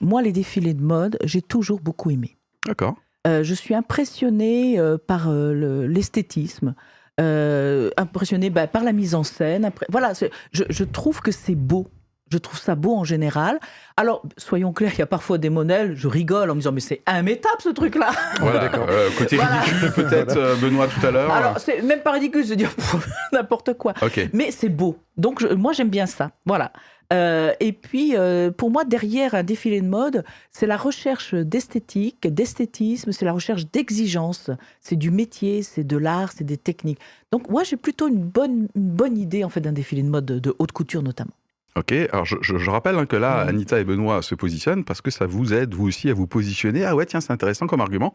moi, 0.00 0.22
les 0.22 0.32
défilés 0.32 0.74
de 0.74 0.82
mode, 0.82 1.18
j'ai 1.24 1.42
toujours 1.42 1.80
beaucoup 1.80 2.10
aimé. 2.10 2.36
D'accord. 2.66 2.96
Euh, 3.26 3.42
je 3.42 3.54
suis 3.54 3.74
impressionnée 3.74 4.78
euh, 4.78 4.96
par 4.96 5.28
euh, 5.28 5.86
l'esthétisme, 5.86 6.74
impressionnée 7.18 8.48
bah, 8.50 8.66
par 8.68 8.84
la 8.84 8.92
mise 8.92 9.14
en 9.14 9.24
scène. 9.24 9.70
voilà, 9.88 10.12
je, 10.52 10.84
trouve 10.84 11.20
que 11.20 11.32
c'est 11.32 11.56
beau. 11.56 11.88
Je 12.30 12.38
trouve 12.38 12.58
ça 12.58 12.74
beau 12.74 12.94
en 12.94 13.04
général. 13.04 13.58
Alors, 13.96 14.22
soyons 14.36 14.72
clairs, 14.72 14.92
il 14.94 14.98
y 14.98 15.02
a 15.02 15.06
parfois 15.06 15.38
des 15.38 15.50
modèles, 15.50 15.96
je 15.96 16.08
rigole 16.08 16.50
en 16.50 16.54
me 16.54 16.60
disant, 16.60 16.72
mais 16.72 16.80
c'est 16.80 17.02
immétable 17.08 17.60
ce 17.60 17.70
truc-là. 17.70 18.10
Voilà, 18.40 18.58
d'accord. 18.60 18.86
Euh, 18.98 19.10
côté 19.18 19.36
ridicule, 19.38 19.92
peut-être, 19.92 20.36
euh, 20.36 20.56
Benoît, 20.56 20.88
tout 20.88 21.04
à 21.06 21.10
l'heure. 21.10 21.30
Alors, 21.30 21.58
c'est 21.58 21.82
même 21.82 22.00
pas 22.00 22.12
ridicule, 22.12 22.48
de 22.48 22.54
dire 22.54 22.70
n'importe 23.32 23.74
quoi. 23.74 23.92
Mais 24.32 24.50
c'est 24.50 24.70
beau. 24.70 24.96
Donc, 25.16 25.42
moi, 25.42 25.72
j'aime 25.72 25.90
bien 25.90 26.06
ça. 26.06 26.30
Voilà. 26.46 26.72
Euh, 27.12 27.52
et 27.60 27.72
puis, 27.72 28.14
pour 28.56 28.70
moi, 28.70 28.84
derrière 28.84 29.34
un 29.34 29.42
défilé 29.42 29.80
de 29.80 29.86
mode, 29.86 30.24
c'est 30.50 30.66
la 30.66 30.76
recherche 30.76 31.34
d'esthétique, 31.34 32.26
d'esthétisme, 32.26 33.12
c'est 33.12 33.24
la 33.24 33.32
recherche 33.32 33.66
d'exigence. 33.70 34.50
C'est 34.80 34.96
du 34.96 35.10
métier, 35.10 35.62
c'est 35.62 35.84
de 35.84 35.96
l'art, 35.96 36.32
c'est 36.34 36.44
des 36.44 36.58
techniques. 36.58 37.00
Donc, 37.30 37.50
moi, 37.50 37.62
j'ai 37.62 37.76
plutôt 37.76 38.08
une 38.08 38.22
bonne, 38.22 38.68
une 38.74 38.90
bonne 38.90 39.18
idée, 39.18 39.44
en 39.44 39.48
fait, 39.48 39.60
d'un 39.60 39.72
défilé 39.72 40.02
de 40.02 40.08
mode 40.08 40.26
de 40.26 40.54
haute 40.58 40.72
couture, 40.72 41.02
notamment. 41.02 41.32
Ok, 41.76 41.92
alors 41.92 42.24
je, 42.24 42.70
rappelle 42.70 42.96
hein, 42.96 43.06
que 43.06 43.16
là, 43.16 43.40
Anita 43.40 43.78
et 43.78 43.84
Benoît 43.84 44.20
se 44.22 44.34
positionnent 44.34 44.84
parce 44.84 45.00
que 45.00 45.10
ça 45.10 45.26
vous 45.26 45.52
aide, 45.52 45.74
vous 45.74 45.86
aussi, 45.86 46.10
à 46.10 46.14
vous 46.14 46.26
positionner. 46.26 46.84
Ah 46.84 46.96
ouais, 46.96 47.06
tiens, 47.06 47.20
c'est 47.20 47.32
intéressant 47.32 47.66
comme 47.66 47.80
argument. 47.80 48.14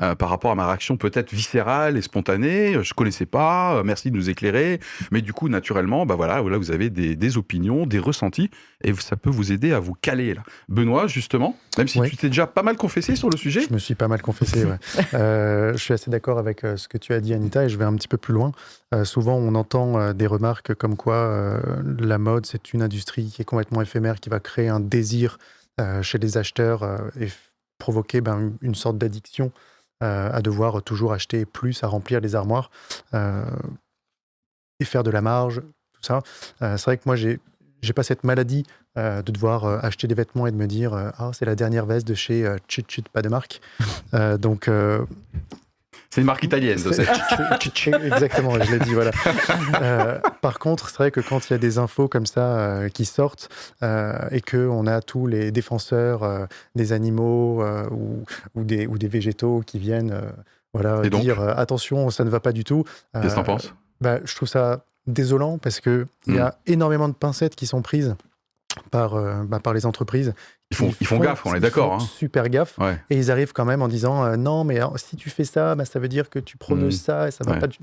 Euh, 0.00 0.14
par 0.14 0.30
rapport 0.30 0.50
à 0.50 0.54
ma 0.54 0.66
réaction 0.66 0.96
peut-être 0.96 1.32
viscérale 1.32 1.98
et 1.98 2.02
spontanée. 2.02 2.82
Je 2.82 2.94
connaissais 2.94 3.26
pas, 3.26 3.76
euh, 3.76 3.82
merci 3.84 4.10
de 4.10 4.16
nous 4.16 4.30
éclairer. 4.30 4.80
Mais 5.10 5.20
du 5.20 5.34
coup, 5.34 5.48
naturellement, 5.48 6.06
bah 6.06 6.14
voilà, 6.14 6.42
là, 6.42 6.56
vous 6.56 6.70
avez 6.70 6.88
des, 6.88 7.36
opinions, 7.36 7.86
des 7.86 7.98
ressentis, 7.98 8.50
et 8.82 8.92
ça 8.94 9.16
peut 9.16 9.30
vous 9.30 9.52
aider 9.52 9.72
à 9.72 9.80
vous 9.80 9.94
caler. 9.94 10.34
Là. 10.34 10.42
Benoît, 10.68 11.06
justement, 11.06 11.56
même 11.76 11.88
si 11.88 12.00
tu 12.02 12.16
t'es 12.16 12.28
déjà 12.28 12.46
pas 12.46 12.62
mal 12.62 12.76
confessé 12.76 13.16
sur 13.16 13.28
le 13.28 13.36
sujet. 13.36 13.62
Je 13.68 13.72
me 13.72 13.78
suis 13.78 13.94
pas 13.94 14.08
mal 14.08 14.22
confessé, 14.22 14.64
ouais. 14.64 14.78
Euh, 15.14 15.72
je 15.72 15.78
suis 15.78 15.92
assez 15.92 16.10
d'accord 16.10 16.38
avec 16.38 16.60
ce 16.60 16.88
que 16.88 16.96
tu 16.96 17.12
as 17.12 17.20
dit, 17.20 17.34
Anita, 17.34 17.64
et 17.64 17.68
je 17.68 17.76
vais 17.76 17.84
un 17.84 17.94
petit 17.94 18.08
peu 18.08 18.16
plus 18.16 18.32
loin. 18.32 18.52
souvent, 19.04 19.34
on 19.34 19.54
entend 19.54 20.12
des 20.14 20.26
remarques 20.26 20.74
comme 20.74 20.96
quoi 20.96 21.60
la 21.98 22.18
mode, 22.18 22.46
c'est 22.46 22.72
une 22.72 22.82
industrie 22.82 23.26
qui 23.26 23.42
est 23.42 23.44
complètement 23.44 23.82
éphémère, 23.82 24.20
qui 24.20 24.30
va 24.30 24.40
créer 24.40 24.68
un 24.68 24.80
désir 24.80 25.38
chez 26.02 26.18
les 26.18 26.38
acheteurs 26.38 26.84
et 27.20 27.28
provoquer 27.78 28.20
ben, 28.20 28.52
une 28.62 28.74
sorte 28.74 28.96
d'addiction 28.96 29.46
euh, 29.46 29.71
à 30.02 30.42
devoir 30.42 30.82
toujours 30.82 31.12
acheter 31.12 31.44
plus, 31.44 31.82
à 31.84 31.86
remplir 31.86 32.20
les 32.20 32.34
armoires 32.34 32.70
euh, 33.14 33.44
et 34.80 34.84
faire 34.84 35.02
de 35.02 35.10
la 35.10 35.20
marge, 35.20 35.62
tout 35.92 36.02
ça. 36.02 36.22
Euh, 36.62 36.76
c'est 36.76 36.84
vrai 36.84 36.96
que 36.96 37.04
moi, 37.06 37.16
j'ai 37.16 37.40
j'ai 37.82 37.92
pas 37.92 38.04
cette 38.04 38.22
maladie 38.22 38.64
de 38.94 39.32
devoir 39.32 39.64
acheter 39.84 40.06
des 40.06 40.14
vêtements 40.14 40.46
et 40.46 40.52
de 40.52 40.56
me 40.56 40.68
dire 40.68 40.94
ah 40.94 41.30
c'est 41.32 41.46
la 41.46 41.56
dernière 41.56 41.84
veste 41.84 42.06
de 42.06 42.14
chez 42.14 42.46
Chut 42.68 42.88
Chut 42.88 43.08
pas 43.08 43.22
de 43.22 43.28
marque 43.28 43.60
donc 44.38 44.70
c'est 46.12 46.20
une 46.20 46.26
marque 46.26 46.44
italienne, 46.44 46.78
Exactement, 48.04 48.62
je 48.62 48.70
l'ai 48.70 48.78
dit, 48.80 48.92
voilà. 48.92 49.12
Euh, 49.80 50.18
par 50.42 50.58
contre, 50.58 50.90
c'est 50.90 50.98
vrai 50.98 51.10
que 51.10 51.20
quand 51.20 51.48
il 51.48 51.54
y 51.54 51.56
a 51.56 51.58
des 51.58 51.78
infos 51.78 52.06
comme 52.06 52.26
ça 52.26 52.58
euh, 52.58 52.88
qui 52.90 53.06
sortent 53.06 53.48
euh, 53.82 54.28
et 54.30 54.42
qu'on 54.42 54.86
a 54.86 55.00
tous 55.00 55.26
les 55.26 55.50
défenseurs 55.50 56.48
des 56.74 56.92
animaux 56.92 57.64
ou, 57.90 58.24
ou, 58.54 58.62
des, 58.62 58.86
ou 58.86 58.98
des 58.98 59.08
végétaux 59.08 59.62
qui 59.64 59.78
viennent 59.78 60.14
voilà, 60.74 61.00
dire 61.00 61.40
attention, 61.40 62.10
ça 62.10 62.24
ne 62.24 62.30
va 62.30 62.40
pas 62.40 62.52
du 62.52 62.64
tout. 62.64 62.84
Qu'est-ce 63.14 63.28
que 63.28 63.34
t'en 63.36 63.44
penses? 63.44 63.74
bah, 64.02 64.18
Je 64.22 64.36
trouve 64.36 64.48
ça 64.50 64.84
désolant 65.06 65.56
parce 65.56 65.80
qu'il 65.80 66.04
il 66.26 66.34
y 66.34 66.38
a 66.38 66.48
hmm. 66.48 66.72
énormément 66.72 67.08
de 67.08 67.14
pincettes 67.14 67.56
qui 67.56 67.64
sont 67.64 67.80
prises 67.80 68.16
par, 68.90 69.14
bah, 69.44 69.60
par 69.60 69.74
les 69.74 69.86
entreprises 69.86 70.34
ils 70.72 70.76
font, 70.76 70.90
ils 71.00 71.06
font, 71.06 71.18
gaffe, 71.18 71.44
on 71.44 71.54
est 71.54 71.60
d'accord. 71.60 71.94
Hein. 71.94 71.98
Super 71.98 72.48
gaffe. 72.48 72.78
Et 73.10 73.16
ils 73.16 73.30
arrivent 73.30 73.52
quand 73.52 73.66
même 73.66 73.82
en 73.82 73.88
disant 73.88 74.24
euh, 74.24 74.36
non, 74.36 74.64
mais 74.64 74.80
si 74.96 75.16
tu 75.16 75.28
fais 75.30 75.44
ça, 75.44 75.74
bah, 75.74 75.84
ça 75.84 75.98
veut 75.98 76.08
dire 76.08 76.30
que 76.30 76.38
tu 76.38 76.56
prônes 76.56 76.86
hmm. 76.86 76.92
ça 76.92 77.28
et 77.28 77.30
ça 77.30 77.44
va 77.44 77.56
pas 77.56 77.66
du. 77.66 77.78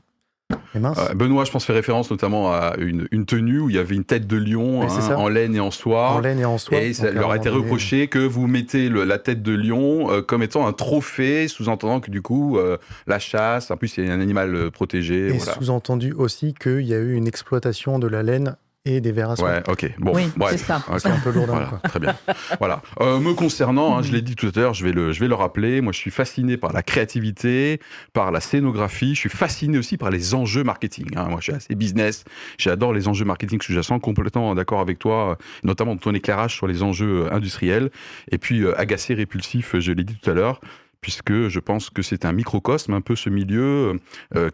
Euh, 0.75 1.13
Benoît, 1.13 1.45
je 1.45 1.51
pense, 1.51 1.63
fait 1.63 1.73
référence 1.73 2.09
notamment 2.09 2.51
à 2.51 2.73
une, 2.79 3.07
une, 3.11 3.27
tenue 3.27 3.59
où 3.59 3.69
il 3.69 3.75
y 3.75 3.79
avait 3.79 3.93
une 3.93 4.03
tête 4.03 4.25
de 4.25 4.35
lion 4.35 4.81
hein, 4.81 5.15
en 5.15 5.27
laine 5.27 5.55
et 5.55 5.59
en 5.59 5.69
soie. 5.69 6.13
En 6.13 6.21
laine 6.21 6.39
et 6.39 6.45
en 6.45 6.57
soie. 6.57 6.81
Et 6.81 6.93
ça 6.93 7.11
leur 7.11 7.29
a 7.29 7.37
été 7.37 7.49
reproché 7.49 8.07
que 8.07 8.17
vous 8.17 8.47
mettez 8.47 8.89
la 8.89 9.19
tête 9.19 9.43
de 9.43 9.53
lion 9.53 10.11
euh, 10.11 10.23
comme 10.23 10.41
étant 10.41 10.65
un 10.65 10.73
trophée, 10.73 11.47
sous-entendant 11.47 11.99
que 11.99 12.09
du 12.09 12.23
coup, 12.23 12.57
la 13.05 13.19
chasse, 13.19 13.69
en 13.69 13.77
plus, 13.77 13.89
c'est 13.89 14.09
un 14.09 14.19
animal 14.19 14.71
protégé. 14.71 15.35
Et 15.35 15.39
sous-entendu 15.39 16.13
aussi 16.13 16.55
qu'il 16.55 16.81
y 16.81 16.95
a 16.95 16.99
eu 16.99 17.13
une 17.13 17.27
exploitation 17.27 17.99
de 17.99 18.07
la 18.07 18.23
laine 18.23 18.55
et 18.85 19.01
des 19.01 19.11
verres 19.11 19.31
à 19.31 19.35
soie. 19.35 19.49
Ouais, 19.49 19.63
ok. 19.67 19.93
Bon, 19.99 20.13
oui, 20.15 20.29
c'est 20.49 20.57
ça. 20.57 20.83
c'est 20.97 21.09
un 21.09 21.19
peu 21.19 21.31
lourd. 21.31 21.47
Très 21.83 21.99
bien. 21.99 22.15
voilà. 22.59 22.81
Euh, 23.01 23.19
me 23.19 23.33
concernant, 23.33 23.97
hein, 23.97 24.01
je 24.01 24.11
l'ai 24.11 24.21
dit 24.21 24.35
tout 24.35 24.51
à 24.55 24.59
l'heure, 24.59 24.73
je 24.73 24.85
vais 24.85 24.93
le, 24.93 25.11
je 25.11 25.19
vais 25.19 25.27
le 25.27 25.35
rappeler. 25.35 25.81
Moi, 25.81 25.91
je 25.91 25.97
suis 25.97 26.11
fasciné 26.11 26.55
par 26.55 26.71
la 26.71 26.81
créativité, 26.81 27.79
par 28.13 28.31
la 28.31 28.39
scénographie. 28.39 29.15
Je 29.15 29.19
suis 29.19 29.29
fasciné 29.29 29.77
aussi 29.77 29.97
par 29.97 30.09
les 30.09 30.33
enjeux 30.33 30.63
marketing. 30.63 31.07
Hein. 31.17 31.27
Moi, 31.29 31.39
je 31.39 31.45
suis 31.45 31.53
assez 31.53 31.75
business. 31.75 32.23
J'adore 32.57 32.93
les 32.93 33.07
enjeux 33.07 33.25
marketing 33.25 33.61
sous-jacents. 33.61 33.99
Complètement 33.99 34.55
d'accord 34.55 34.79
avec 34.79 34.97
toi, 34.97 35.37
notamment 35.63 35.97
ton 35.97 36.13
éclairage 36.13 36.55
sur 36.55 36.67
les 36.67 36.81
enjeux 36.81 37.25
euh, 37.25 37.33
industriels. 37.33 37.89
Et 38.31 38.37
puis, 38.37 38.63
euh, 38.63 38.79
agacé, 38.79 39.13
répulsif, 39.13 39.77
je 39.77 39.91
l'ai 39.91 40.03
dit 40.03 40.15
tout 40.15 40.29
à 40.29 40.33
l'heure 40.33 40.61
puisque 41.01 41.47
je 41.47 41.59
pense 41.59 41.89
que 41.89 42.01
c'est 42.01 42.25
un 42.25 42.33
microcosme, 42.33 42.93
un 42.93 42.99
peu 42.99 43.15
ce 43.15 43.29
milieu, 43.29 44.01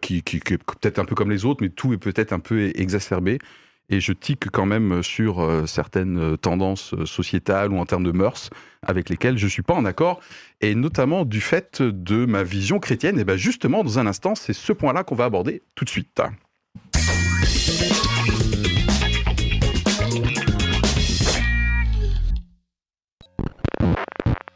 qui, 0.00 0.22
qui, 0.22 0.38
qui 0.38 0.54
est 0.54 0.58
peut-être 0.58 1.00
un 1.00 1.04
peu 1.04 1.16
comme 1.16 1.28
les 1.28 1.44
autres, 1.44 1.60
mais 1.60 1.70
tout 1.70 1.92
est 1.92 1.96
peut-être 1.96 2.32
un 2.32 2.38
peu 2.38 2.70
exacerbé 2.76 3.40
et 3.88 4.00
je 4.00 4.12
tique 4.12 4.50
quand 4.50 4.66
même 4.66 5.02
sur 5.02 5.40
euh, 5.40 5.66
certaines 5.66 6.18
euh, 6.18 6.36
tendances 6.36 6.94
euh, 6.94 7.06
sociétales 7.06 7.72
ou 7.72 7.78
en 7.78 7.86
termes 7.86 8.04
de 8.04 8.12
mœurs 8.12 8.50
avec 8.82 9.08
lesquelles 9.08 9.38
je 9.38 9.44
ne 9.44 9.50
suis 9.50 9.62
pas 9.62 9.74
en 9.74 9.84
accord, 9.84 10.20
et 10.60 10.74
notamment 10.74 11.24
du 11.24 11.40
fait 11.40 11.82
de 11.82 12.24
ma 12.24 12.44
vision 12.44 12.78
chrétienne. 12.78 13.18
Et 13.18 13.24
bien 13.24 13.36
justement, 13.36 13.82
dans 13.82 13.98
un 13.98 14.06
instant, 14.06 14.34
c'est 14.34 14.52
ce 14.52 14.72
point-là 14.72 15.02
qu'on 15.02 15.16
va 15.16 15.24
aborder 15.24 15.62
tout 15.74 15.84
de 15.84 15.90
suite. 15.90 16.20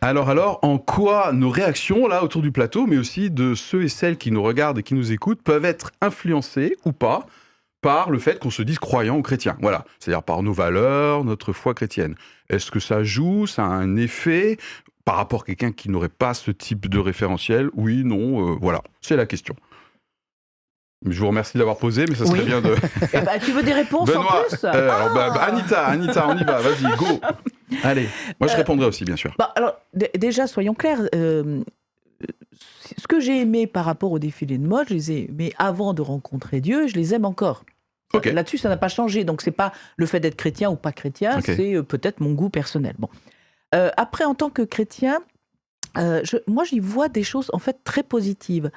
Alors 0.02 0.30
alors, 0.30 0.58
en 0.62 0.78
quoi 0.78 1.32
nos 1.32 1.50
réactions 1.50 2.08
là 2.08 2.24
autour 2.24 2.40
du 2.42 2.52
plateau, 2.52 2.86
mais 2.86 2.98
aussi 2.98 3.30
de 3.30 3.54
ceux 3.54 3.82
et 3.82 3.88
celles 3.88 4.16
qui 4.16 4.30
nous 4.30 4.42
regardent 4.42 4.78
et 4.78 4.82
qui 4.82 4.94
nous 4.94 5.12
écoutent, 5.12 5.42
peuvent 5.42 5.64
être 5.64 5.90
influencées 6.00 6.76
ou 6.84 6.92
pas 6.92 7.26
par 7.80 8.10
le 8.10 8.18
fait 8.18 8.38
qu'on 8.38 8.50
se 8.50 8.62
dise 8.62 8.78
croyant 8.78 9.16
ou 9.16 9.22
chrétien. 9.22 9.56
Voilà, 9.60 9.84
c'est-à-dire 9.98 10.22
par 10.22 10.42
nos 10.42 10.52
valeurs, 10.52 11.24
notre 11.24 11.52
foi 11.52 11.74
chrétienne. 11.74 12.14
Est-ce 12.48 12.70
que 12.70 12.80
ça 12.80 13.02
joue, 13.02 13.46
ça 13.46 13.64
a 13.64 13.68
un 13.68 13.96
effet 13.96 14.58
par 15.04 15.16
rapport 15.16 15.42
à 15.42 15.44
quelqu'un 15.46 15.72
qui 15.72 15.88
n'aurait 15.88 16.08
pas 16.08 16.34
ce 16.34 16.50
type 16.50 16.88
de 16.88 16.98
référentiel? 16.98 17.70
Oui, 17.74 18.04
non, 18.04 18.52
euh, 18.52 18.56
voilà, 18.60 18.82
c'est 19.00 19.16
la 19.16 19.26
question. 19.26 19.56
Je 21.08 21.18
vous 21.18 21.28
remercie 21.28 21.54
de 21.54 21.60
l'avoir 21.60 21.78
posé, 21.78 22.04
mais 22.06 22.14
ça 22.14 22.26
serait 22.26 22.44
bien 22.44 22.60
de. 22.60 22.74
Eh 23.14 23.20
ben, 23.22 23.38
tu 23.42 23.52
veux 23.52 23.62
des 23.62 23.72
réponses 23.72 24.10
en 24.14 24.22
plus? 24.22 24.64
euh, 24.64 24.88
bah, 24.88 25.10
bah, 25.14 25.34
ah 25.34 25.44
Anita, 25.44 25.86
Anita, 25.86 26.28
on 26.28 26.36
y 26.36 26.44
va, 26.44 26.60
vas-y, 26.60 26.94
go. 26.98 27.20
Allez, 27.82 28.06
moi 28.38 28.48
je 28.48 28.52
euh, 28.52 28.56
répondrai 28.56 28.86
aussi, 28.86 29.04
bien 29.04 29.16
sûr. 29.16 29.34
Bah, 29.38 29.50
alors, 29.56 29.76
déjà, 29.94 30.46
soyons 30.46 30.74
clairs. 30.74 31.00
Ce 32.96 33.06
que 33.06 33.20
j'ai 33.20 33.40
aimé 33.40 33.66
par 33.66 33.84
rapport 33.84 34.12
au 34.12 34.18
défilé 34.18 34.58
de 34.58 34.66
mode, 34.66 34.88
je 34.88 34.94
les 34.94 35.12
ai 35.12 35.24
aimés 35.28 35.52
avant 35.58 35.94
de 35.94 36.02
rencontrer 36.02 36.60
Dieu, 36.60 36.86
je 36.86 36.94
les 36.94 37.14
aime 37.14 37.24
encore. 37.24 37.64
Là-dessus, 38.12 38.58
ça 38.58 38.68
n'a 38.68 38.76
pas 38.76 38.88
changé. 38.88 39.24
Donc, 39.24 39.40
c'est 39.40 39.50
pas 39.50 39.72
le 39.96 40.06
fait 40.06 40.20
d'être 40.20 40.36
chrétien 40.36 40.70
ou 40.70 40.76
pas 40.76 40.92
chrétien, 40.92 41.40
c'est 41.40 41.74
euh, 41.74 41.82
peut-être 41.82 42.20
mon 42.20 42.32
goût 42.32 42.50
personnel. 42.50 42.94
Bon. 42.98 43.08
Euh, 43.74 43.90
après, 43.96 44.24
en 44.24 44.34
tant 44.34 44.50
que 44.50 44.62
chrétien, 44.62 45.20
euh, 45.96 46.22
moi, 46.48 46.64
j'y 46.64 46.80
vois 46.80 47.08
des 47.08 47.22
choses 47.22 47.50
en 47.52 47.58
fait 47.58 47.84
très 47.84 48.02
positives. 48.02 48.70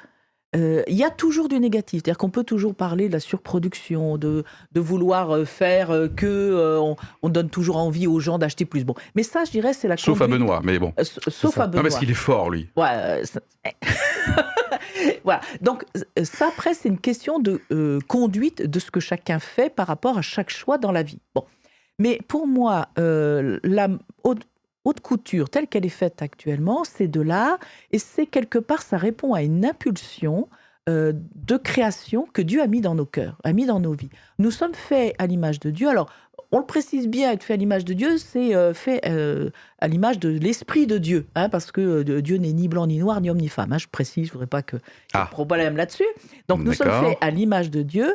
Il 0.54 0.94
y 0.94 1.04
a 1.04 1.10
toujours 1.10 1.48
du 1.48 1.58
négatif, 1.58 2.02
c'est-à-dire 2.02 2.18
qu'on 2.18 2.30
peut 2.30 2.44
toujours 2.44 2.74
parler 2.74 3.08
de 3.08 3.12
la 3.12 3.20
surproduction, 3.20 4.18
de, 4.18 4.44
de 4.72 4.80
vouloir 4.80 5.46
faire 5.46 5.90
que 6.16 6.78
on, 7.22 7.28
donne 7.28 7.50
toujours 7.50 7.76
envie 7.76 8.06
aux 8.06 8.20
gens 8.20 8.38
d'acheter 8.38 8.64
plus. 8.64 8.84
Bon, 8.84 8.94
mais 9.14 9.22
ça, 9.24 9.44
je 9.44 9.50
dirais, 9.50 9.72
c'est 9.72 9.88
la 9.88 9.96
sauf 9.96 10.20
à 10.20 10.26
Benoît, 10.26 10.60
mais 10.62 10.78
bon. 10.78 10.92
sauf 11.02 11.58
à 11.58 11.66
Benoît. 11.66 11.82
Non, 11.82 11.88
parce 11.88 11.98
qu'il 11.98 12.10
est 12.10 12.14
fort, 12.14 12.50
lui. 12.50 12.68
Ouais. 12.76 13.22
voilà. 15.24 15.40
Donc, 15.60 15.84
ça, 16.22 16.48
après, 16.48 16.74
c'est 16.74 16.88
une 16.88 16.98
question 16.98 17.38
de 17.38 17.60
euh, 17.72 17.98
conduite 18.06 18.62
de 18.62 18.78
ce 18.78 18.90
que 18.90 19.00
chacun 19.00 19.38
fait 19.38 19.74
par 19.74 19.86
rapport 19.86 20.18
à 20.18 20.22
chaque 20.22 20.50
choix 20.50 20.78
dans 20.78 20.92
la 20.92 21.02
vie. 21.02 21.20
Bon. 21.34 21.44
Mais 21.98 22.20
pour 22.26 22.46
moi, 22.46 22.88
euh, 22.98 23.58
la 23.62 23.88
haute, 24.84 25.00
couture 25.00 25.50
telle 25.50 25.66
qu'elle 25.66 25.86
est 25.86 25.88
faite 25.88 26.22
actuellement, 26.22 26.84
c'est 26.84 27.08
de 27.08 27.20
l'art 27.20 27.58
et 27.90 27.98
c'est 27.98 28.26
quelque 28.26 28.58
part, 28.58 28.82
ça 28.82 28.96
répond 28.96 29.34
à 29.34 29.42
une 29.42 29.64
impulsion 29.64 30.48
euh, 30.88 31.12
de 31.34 31.56
création 31.56 32.26
que 32.32 32.42
Dieu 32.42 32.62
a 32.62 32.66
mis 32.66 32.80
dans 32.80 32.94
nos 32.94 33.06
cœurs, 33.06 33.38
a 33.44 33.52
mis 33.52 33.66
dans 33.66 33.80
nos 33.80 33.92
vies. 33.92 34.10
Nous 34.38 34.50
sommes 34.50 34.74
faits 34.74 35.14
à 35.18 35.26
l'image 35.26 35.58
de 35.60 35.70
Dieu. 35.70 35.88
Alors, 35.88 36.10
on 36.54 36.60
le 36.60 36.66
précise 36.66 37.08
bien, 37.08 37.32
être 37.32 37.42
fait 37.42 37.54
à 37.54 37.56
l'image 37.56 37.84
de 37.84 37.94
Dieu, 37.94 38.16
c'est 38.16 38.54
euh, 38.54 38.74
fait 38.74 39.00
euh, 39.06 39.50
à 39.80 39.88
l'image 39.88 40.20
de 40.20 40.28
l'esprit 40.28 40.86
de 40.86 40.98
Dieu, 40.98 41.26
hein, 41.34 41.48
parce 41.48 41.72
que 41.72 42.04
euh, 42.08 42.22
Dieu 42.22 42.36
n'est 42.36 42.52
ni 42.52 42.68
blanc, 42.68 42.86
ni 42.86 42.98
noir, 42.98 43.20
ni 43.20 43.28
homme, 43.28 43.38
ni 43.38 43.48
femme. 43.48 43.72
Hein, 43.72 43.78
je 43.78 43.88
précise, 43.88 44.28
je 44.28 44.32
voudrais 44.32 44.46
pas 44.46 44.62
que 44.62 44.76
y 44.76 44.78
ait 44.78 44.82
ah. 45.14 45.28
problème 45.30 45.76
là-dessus. 45.76 46.06
Donc 46.46 46.60
nous 46.60 46.72
sommes 46.72 46.90
faits 46.90 47.18
à 47.20 47.30
l'image 47.30 47.70
de 47.70 47.82
Dieu. 47.82 48.14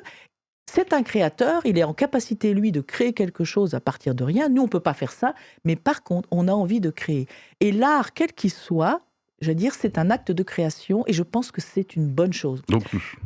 C'est 0.71 0.93
un 0.93 1.01
créateur, 1.01 1.61
il 1.65 1.79
est 1.79 1.83
en 1.83 1.95
capacité, 1.95 2.53
lui, 2.53 2.71
de 2.71 2.81
créer 2.81 3.13
quelque 3.13 3.43
chose 3.43 3.73
à 3.73 3.79
partir 3.79 4.13
de 4.13 4.23
rien. 4.23 4.49
Nous, 4.49 4.61
on 4.61 4.65
ne 4.65 4.69
peut 4.69 4.79
pas 4.79 4.93
faire 4.93 5.11
ça, 5.11 5.33
mais 5.65 5.75
par 5.75 6.03
contre, 6.03 6.27
on 6.31 6.47
a 6.47 6.51
envie 6.51 6.79
de 6.79 6.91
créer. 6.91 7.27
Et 7.59 7.71
l'art, 7.71 8.13
quel 8.13 8.33
qu'il 8.33 8.51
soit, 8.51 9.01
je 9.41 9.47
veux 9.47 9.55
dire, 9.55 9.73
c'est 9.73 9.97
un 9.97 10.11
acte 10.11 10.31
de 10.31 10.43
création 10.43 11.03
et 11.07 11.13
je 11.13 11.23
pense 11.23 11.51
que 11.51 11.59
c'est 11.59 11.95
une 11.95 12.07
bonne 12.07 12.33
chose. 12.33 12.61
Donc, 12.69 12.83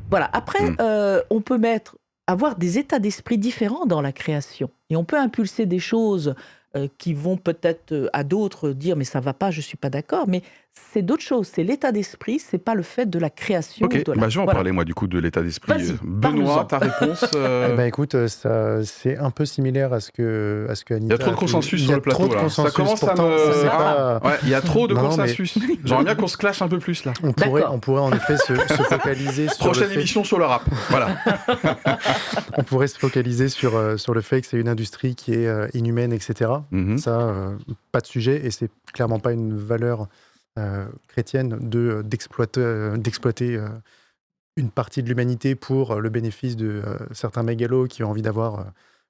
voilà. 0.09 0.29
Après, 0.31 0.71
hmm. 0.71 1.23
on 1.29 1.41
peut 1.41 1.57
mettre 1.57 1.97
avoir 2.27 2.55
des 2.55 2.77
états 2.77 2.99
d'esprit 2.99 3.37
différents 3.37 3.85
dans 3.85 4.01
la 4.01 4.13
création. 4.13 4.69
Et 4.89 4.95
on 4.95 5.03
peut 5.03 5.19
impulser 5.19 5.65
des 5.65 5.79
choses 5.79 6.35
euh, 6.75 6.87
qui 6.97 7.13
vont 7.13 7.37
peut-être 7.37 7.91
euh, 7.91 8.09
à 8.13 8.23
d'autres 8.23 8.71
dire 8.71 8.95
mais 8.95 9.03
ça 9.03 9.19
va 9.19 9.33
pas, 9.33 9.51
je 9.51 9.61
suis 9.61 9.77
pas 9.77 9.89
d'accord. 9.89 10.27
Mais 10.27 10.41
c'est 10.73 11.01
d'autres 11.01 11.23
choses. 11.23 11.49
C'est 11.53 11.63
l'état 11.63 11.91
d'esprit, 11.91 12.39
c'est 12.39 12.57
pas 12.57 12.75
le 12.75 12.83
fait 12.83 13.09
de 13.09 13.19
la 13.19 13.29
création. 13.29 13.85
Ok, 13.85 14.03
bah, 14.15 14.29
je 14.29 14.39
vais 14.39 14.43
en 14.43 14.47
parler 14.47 14.71
moi 14.71 14.83
du 14.83 14.93
coup 14.93 15.07
de 15.07 15.19
l'état 15.19 15.41
d'esprit. 15.41 15.73
Benoît, 16.03 16.65
ta 16.65 16.79
réponse 16.79 17.25
euh... 17.35 17.69
Eh 17.71 17.77
ben, 17.77 17.85
écoute, 17.85 18.15
c'est 18.27 19.17
un 19.17 19.31
peu 19.31 19.45
similaire 19.45 19.93
à 19.93 19.99
ce 19.99 20.11
que 20.11 20.67
à 20.69 20.75
ce 20.75 20.83
que 20.83 20.93
Anita 20.93 21.15
Il 21.15 21.19
y 21.19 21.21
a 21.21 21.25
trop 21.25 21.31
de 21.31 21.39
consensus 21.39 21.83
sur 21.83 21.93
le 21.93 22.01
plateau 22.01 22.33
là. 22.33 22.49
Ça 22.49 22.71
commence 22.71 23.03
à 23.03 23.15
me. 23.15 23.67
Ah, 23.69 24.19
ouais, 24.23 24.37
il 24.43 24.49
y 24.49 24.55
a 24.55 24.61
trop 24.61 24.87
de 24.87 24.93
consensus. 24.93 25.57
J'aimerais 25.83 26.05
bien 26.05 26.15
qu'on 26.15 26.27
se 26.27 26.37
clash 26.37 26.61
un 26.61 26.67
peu 26.67 26.79
plus 26.79 27.05
là. 27.05 27.13
On 27.23 27.33
pourrait, 27.33 27.63
on 27.69 27.79
pourrait 27.79 28.01
en 28.01 28.11
effet 28.11 28.37
se, 28.37 28.53
focaliser 28.53 29.47
sur. 29.49 29.65
Prochaine 29.65 29.91
émission 29.91 30.23
sur 30.23 30.39
le 30.39 30.45
rap. 30.45 30.63
Voilà. 30.89 31.17
on 32.57 32.63
pourrait 32.63 32.87
se 32.87 32.97
focaliser 32.97 33.49
sur 33.49 33.99
sur 33.99 34.13
le 34.13 34.21
fait 34.21 34.41
que 34.41 34.47
c'est 34.47 34.57
une 34.57 34.69
industrie 34.69 35.15
qui 35.15 35.33
est 35.33 35.47
inhumaine, 35.73 36.13
etc. 36.13 36.51
Mhm. 36.71 36.97
Ça, 36.97 37.21
euh, 37.21 37.55
pas 37.91 38.01
de 38.01 38.07
sujet, 38.07 38.45
et 38.45 38.51
c'est 38.51 38.69
clairement 38.93 39.19
pas 39.19 39.31
une 39.31 39.55
valeur 39.55 40.01
euh, 40.01 40.05
chrétienne 41.07 41.57
de 41.61 42.01
d'exploiter 42.05 42.61
euh, 42.61 42.97
d'exploiter 42.97 43.59
une 44.55 44.69
partie 44.69 45.01
de 45.01 45.07
l'humanité 45.07 45.55
pour 45.55 45.95
le 45.95 46.09
bénéfice 46.09 46.55
de 46.55 46.83
certains 47.11 47.43
mégalos 47.43 47.87
qui 47.87 48.03
ont 48.03 48.09
envie 48.09 48.21
d'avoir 48.21 48.67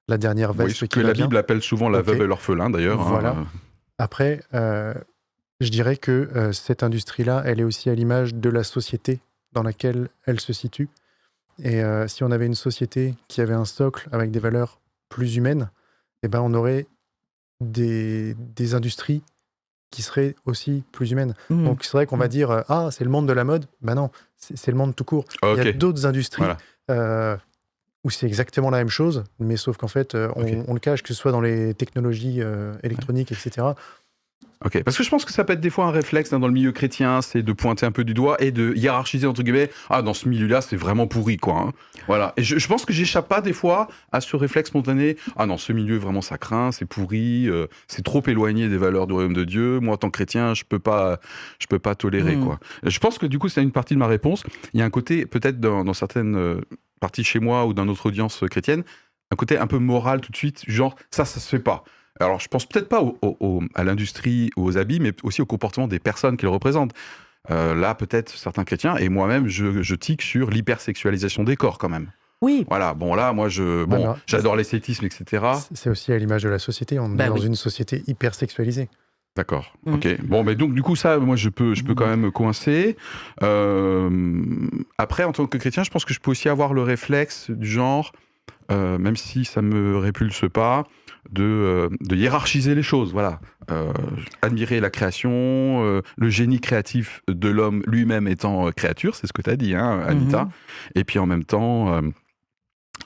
la 0.08 0.16
dernière 0.16 0.52
veste. 0.52 0.70
Oui, 0.70 0.74
ce 0.74 0.84
que 0.86 1.00
la 1.00 1.12
Bible 1.12 1.36
appelle 1.36 1.62
souvent 1.62 1.88
la 1.88 2.00
veuve 2.00 2.22
et 2.22 2.26
l'orphelin, 2.26 2.70
d'ailleurs. 2.70 3.00
Hein. 3.00 3.10
Voilà. 3.10 3.36
Après, 3.98 4.40
je 4.52 5.68
dirais 5.68 5.98
que 5.98 6.50
cette 6.52 6.82
industrie-là, 6.82 7.42
elle 7.44 7.60
est 7.60 7.64
aussi 7.64 7.90
à 7.90 7.94
l'image 7.94 8.34
de 8.34 8.48
la 8.48 8.64
société 8.64 9.20
dans 9.52 9.62
laquelle 9.62 10.08
elle 10.24 10.40
se 10.40 10.54
situe. 10.54 10.88
Et 11.62 11.82
si 12.06 12.24
on 12.24 12.30
avait 12.30 12.46
une 12.46 12.54
société 12.54 13.14
qui 13.28 13.42
avait 13.42 13.52
un 13.52 13.66
socle 13.66 14.08
avec 14.12 14.30
des 14.30 14.40
valeurs 14.40 14.80
plus 15.10 15.36
humaines, 15.36 15.68
eh 16.22 16.28
ben 16.28 16.40
on 16.40 16.54
aurait 16.54 16.86
des, 17.60 18.34
des 18.34 18.74
industries 18.74 19.22
qui 19.94 20.02
seraient 20.02 20.34
aussi 20.44 20.82
plus 20.90 21.12
humaines. 21.12 21.34
Mmh. 21.50 21.64
Donc 21.64 21.84
c'est 21.84 21.92
vrai 21.92 22.06
qu'on 22.06 22.16
va 22.16 22.26
mmh. 22.26 22.28
dire 22.28 22.50
euh, 22.50 22.62
ah 22.68 22.88
c'est 22.90 23.04
le 23.04 23.10
monde 23.10 23.28
de 23.28 23.32
la 23.32 23.44
mode. 23.44 23.66
Ben 23.80 23.94
non, 23.94 24.10
c'est 24.36 24.70
le 24.72 24.76
monde 24.76 24.96
tout 24.96 25.04
court. 25.04 25.24
Il 25.42 25.64
y 25.64 25.68
a 25.68 25.72
d'autres 25.72 26.04
industries 26.04 26.44
euh, 26.90 27.36
où 28.02 28.10
c'est 28.10 28.26
exactement 28.26 28.70
la 28.70 28.78
même 28.78 28.88
chose, 28.88 29.22
mais 29.38 29.56
sauf 29.56 29.76
qu'en 29.76 29.88
fait 29.88 30.14
euh, 30.14 30.28
on, 30.34 30.74
le 30.74 30.80
cache, 30.80 31.02
que 31.02 31.08
ce 31.08 31.14
soit 31.14 31.30
dans 31.30 31.40
les 31.40 31.74
technologies 31.74 32.42
électroniques, 32.82 33.30
etc. 33.30 33.68
Ok, 34.64 34.82
parce 34.82 34.96
que 34.96 35.04
je 35.04 35.10
pense 35.10 35.26
que 35.26 35.32
ça 35.32 35.44
peut 35.44 35.52
être 35.52 35.60
des 35.60 35.70
fois 35.70 35.84
un 35.84 35.90
réflexe 35.90 36.32
hein, 36.32 36.40
dans 36.40 36.46
le 36.46 36.52
milieu 36.52 36.72
chrétien, 36.72 37.20
c'est 37.20 37.42
de 37.42 37.52
pointer 37.52 37.84
un 37.84 37.92
peu 37.92 38.02
du 38.02 38.14
doigt 38.14 38.36
et 38.42 38.50
de 38.50 38.72
hiérarchiser 38.74 39.26
entre 39.26 39.42
guillemets. 39.42 39.70
Ah, 39.90 40.00
dans 40.00 40.14
ce 40.14 40.26
milieu-là, 40.28 40.62
c'est 40.62 40.76
vraiment 40.76 41.06
pourri, 41.06 41.36
quoi. 41.36 41.58
Hein. 41.58 41.72
Voilà. 42.06 42.32
Et 42.38 42.42
je, 42.42 42.66
pense 42.66 42.86
que 42.86 42.92
j'échappe 42.92 43.28
pas 43.28 43.42
des 43.42 43.52
fois 43.52 43.88
à 44.10 44.22
ce 44.22 44.36
réflexe 44.36 44.70
spontané. 44.70 45.16
Ah 45.36 45.44
non, 45.44 45.58
ce 45.58 45.72
milieu 45.72 45.98
vraiment 45.98 46.22
ça 46.22 46.38
craint, 46.38 46.72
c'est 46.72 46.86
pourri, 46.86 47.46
euh, 47.46 47.66
c'est 47.88 48.02
trop 48.02 48.22
éloigné 48.26 48.68
des 48.68 48.78
valeurs 48.78 49.06
du 49.06 49.12
royaume 49.12 49.34
de 49.34 49.44
Dieu. 49.44 49.80
Moi, 49.80 49.94
en 49.94 49.96
tant 49.98 50.08
que 50.08 50.16
chrétien, 50.16 50.54
je 50.54 50.64
peux 50.64 50.78
pas, 50.78 51.20
je 51.58 51.66
peux 51.66 51.78
pas 51.78 51.94
tolérer, 51.94 52.36
mmh. 52.36 52.44
quoi. 52.44 52.58
Je 52.84 52.98
pense 52.98 53.18
que 53.18 53.26
du 53.26 53.38
coup, 53.38 53.48
c'est 53.48 53.62
une 53.62 53.72
partie 53.72 53.94
de 53.94 53.98
ma 53.98 54.06
réponse. 54.06 54.44
Il 54.72 54.80
y 54.80 54.82
a 54.82 54.86
un 54.86 54.90
côté 54.90 55.26
peut-être 55.26 55.60
dans, 55.60 55.84
dans 55.84 55.94
certaines 55.94 56.36
euh, 56.36 56.60
parties 57.00 57.24
chez 57.24 57.38
moi 57.38 57.66
ou 57.66 57.74
dans 57.74 57.84
notre 57.84 58.06
audience 58.06 58.42
chrétienne, 58.50 58.82
un 59.30 59.36
côté 59.36 59.58
un 59.58 59.66
peu 59.66 59.78
moral 59.78 60.22
tout 60.22 60.32
de 60.32 60.36
suite, 60.36 60.62
genre 60.66 60.94
ça, 61.10 61.26
ça 61.26 61.38
se 61.38 61.48
fait 61.48 61.62
pas. 61.62 61.84
Alors, 62.20 62.40
je 62.40 62.48
pense 62.48 62.66
peut-être 62.66 62.88
pas 62.88 63.02
à 63.74 63.84
l'industrie 63.84 64.50
ou 64.56 64.64
aux 64.64 64.78
habits, 64.78 65.00
mais 65.00 65.12
aussi 65.22 65.42
au 65.42 65.46
comportement 65.46 65.88
des 65.88 65.98
personnes 65.98 66.36
qu'ils 66.36 66.48
représentent. 66.48 66.92
Euh, 67.50 67.74
là, 67.74 67.94
peut-être 67.94 68.30
certains 68.30 68.64
chrétiens, 68.64 68.96
et 68.96 69.08
moi-même, 69.08 69.48
je, 69.48 69.94
tique 69.94 70.22
sur 70.22 70.50
l'hypersexualisation 70.50 71.44
des 71.44 71.56
corps 71.56 71.78
quand 71.78 71.88
même. 71.88 72.10
Oui. 72.40 72.64
Voilà, 72.68 72.94
bon 72.94 73.14
là, 73.14 73.32
moi, 73.32 73.48
je, 73.48 73.84
bon, 73.84 74.14
j'adore 74.26 74.56
l'esthétisme, 74.56 75.06
etc. 75.06 75.44
C'est 75.72 75.90
aussi 75.90 76.12
à 76.12 76.18
l'image 76.18 76.42
de 76.42 76.48
la 76.48 76.58
société. 76.58 76.98
On 76.98 77.12
est 77.12 77.16
bah 77.16 77.28
dans 77.28 77.36
une 77.36 77.54
société 77.54 78.02
hypersexualisée. 78.06 78.88
D'accord. 79.36 79.74
Mm. 79.84 79.94
Ok. 79.94 80.20
Bon, 80.22 80.44
mais 80.44 80.54
donc 80.54 80.74
du 80.74 80.82
coup 80.82 80.94
ça, 80.94 81.18
moi 81.18 81.36
je 81.36 81.48
peux, 81.48 81.74
je 81.74 81.82
peux 81.82 81.94
quand 81.94 82.06
même 82.06 82.20
me 82.20 82.30
coincer. 82.30 82.96
Euh, 83.42 84.08
après, 84.98 85.24
en 85.24 85.32
tant 85.32 85.46
que 85.46 85.58
chrétien, 85.58 85.82
je 85.82 85.90
pense 85.90 86.04
que 86.04 86.14
je 86.14 86.20
peux 86.20 86.30
aussi 86.30 86.48
avoir 86.48 86.72
le 86.72 86.82
réflexe 86.82 87.50
du 87.50 87.66
genre, 87.66 88.12
euh, 88.70 88.98
même 88.98 89.16
si 89.16 89.44
ça 89.44 89.60
me 89.60 89.96
répulse 89.96 90.44
pas, 90.52 90.84
euh, 91.38 91.88
de, 92.00 92.16
hiérarchiser 92.16 92.74
les 92.74 92.82
choses. 92.82 93.12
Voilà. 93.12 93.40
Euh, 93.70 93.92
admirer 94.42 94.80
la 94.80 94.90
création, 94.90 95.30
euh, 95.32 96.02
le 96.16 96.28
génie 96.28 96.60
créatif 96.60 97.22
de 97.28 97.48
l'homme 97.48 97.82
lui-même 97.86 98.28
étant 98.28 98.70
créature, 98.72 99.16
c'est 99.16 99.26
ce 99.26 99.32
que 99.32 99.42
tu 99.42 99.50
as 99.50 99.56
dit, 99.56 99.74
hein, 99.74 100.02
Anita. 100.06 100.44
Mhm. 100.44 100.50
Et 100.96 101.04
puis 101.04 101.18
en 101.18 101.26
même 101.26 101.44
temps, 101.44 102.00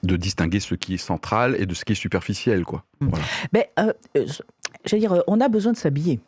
de 0.02 0.16
distinguer 0.16 0.60
ce 0.60 0.74
qui 0.74 0.94
est 0.94 0.98
central 0.98 1.56
et 1.58 1.66
de 1.66 1.74
ce 1.74 1.84
qui 1.84 1.92
est 1.92 1.96
superficiel. 1.96 2.64
Quoi. 2.64 2.84
Mhm. 3.00 3.10
Mais, 3.52 3.70
j'allais 4.84 5.00
dire, 5.00 5.22
on 5.26 5.40
a 5.40 5.48
besoin 5.48 5.72
de 5.72 5.78
s'habiller. 5.78 6.20